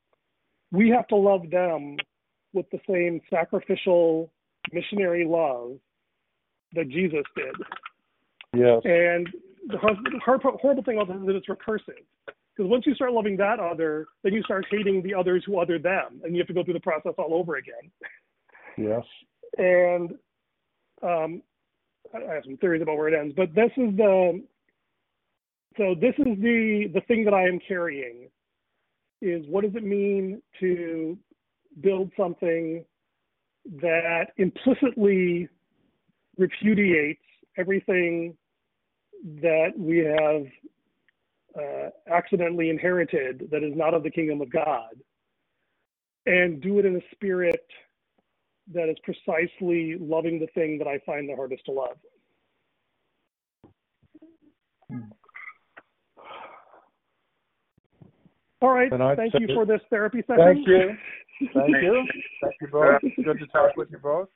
We 0.73 0.91
have 0.91 1.07
to 1.09 1.17
love 1.17 1.51
them 1.51 1.97
with 2.53 2.67
the 2.71 2.81
same 2.89 3.21
sacrificial 3.31 4.33
missionary 4.73 5.27
love 5.27 5.79
that 6.75 6.89
Jesus 6.89 7.23
did. 7.37 7.55
Yes. 8.55 8.81
And 8.85 9.29
the 9.69 9.79
hor- 9.79 9.97
hor- 10.25 10.59
horrible 10.61 10.83
thing 10.83 10.97
about 10.99 11.09
this 11.09 11.21
is 11.21 11.27
that 11.27 11.37
it's 11.37 11.49
recursive. 11.49 12.05
Because 12.57 12.71
once 12.71 12.87
you 12.87 12.95
start 12.95 13.13
loving 13.13 13.37
that 13.39 13.59
other, 13.59 14.07
then 14.23 14.33
you 14.33 14.43
start 14.45 14.65
hating 14.71 15.03
the 15.03 15.13
others 15.13 15.43
who 15.45 15.59
other 15.59 15.79
them, 15.79 16.21
and 16.23 16.35
you 16.35 16.39
have 16.39 16.47
to 16.47 16.55
go 16.55 16.63
through 16.63 16.75
the 16.75 16.81
process 16.81 17.13
all 17.19 17.35
over 17.35 17.57
again. 17.57 17.91
Yes. 18.79 19.03
And 19.59 20.13
um, 21.03 21.43
I 22.15 22.35
have 22.35 22.45
some 22.45 22.57
theories 22.59 22.83
about 22.83 22.97
where 22.97 23.09
it 23.09 23.19
ends, 23.19 23.35
but 23.37 23.55
this 23.55 23.71
is 23.77 23.97
the 23.97 24.43
so 25.77 25.95
this 26.01 26.15
is 26.19 26.39
the 26.41 26.91
the 26.95 27.03
thing 27.09 27.25
that 27.25 27.35
I 27.35 27.49
am 27.49 27.61
carrying 27.67 28.29
is 29.23 29.45
what 29.49 29.65
does 29.65 29.75
it 29.75 29.85
mean 29.85 30.43
to 30.61 31.19
build 31.81 32.11
something 32.17 32.85
that 33.81 34.27
implicitly 34.39 35.49
repudiates 36.39 37.23
everything 37.59 38.37
that 39.43 39.71
we 39.79 39.99
have 39.99 40.47
uh, 41.59 41.91
accidentally 42.13 42.71
inherited 42.71 43.49
that 43.51 43.63
is 43.63 43.73
not 43.77 43.95
of 43.95 44.03
the 44.03 44.11
kingdom 44.11 44.41
of 44.41 44.51
God, 44.53 44.95
and 46.27 46.61
do 46.61 46.79
it 46.79 46.85
in 46.87 46.97
a 46.97 47.01
spirit 47.15 47.67
that 48.73 48.89
is 48.89 48.97
precisely 49.05 49.97
loving 50.01 50.41
the 50.41 50.49
thing 50.55 50.79
that 50.79 50.89
I 50.89 50.99
find 51.07 51.29
the 51.29 51.37
hardest 51.37 51.65
to 51.67 51.73
love. 51.73 51.97
All 58.65 58.71
right. 58.73 58.91
And 58.91 59.17
Thank 59.17 59.33
say- 59.33 59.41
you 59.41 59.55
for 59.55 59.67
this 59.67 59.83
therapy 59.91 60.23
session. 60.27 60.37
Thank 60.39 60.67
you. 60.67 60.97
Thank 61.53 61.83
you. 61.83 62.07
Thank 62.41 62.55
you 62.63 62.69
both. 62.69 63.01
Good 63.03 63.39
to 63.39 63.47
talk 63.49 63.77
with 63.77 63.91
you 63.91 63.99
both. 63.99 64.29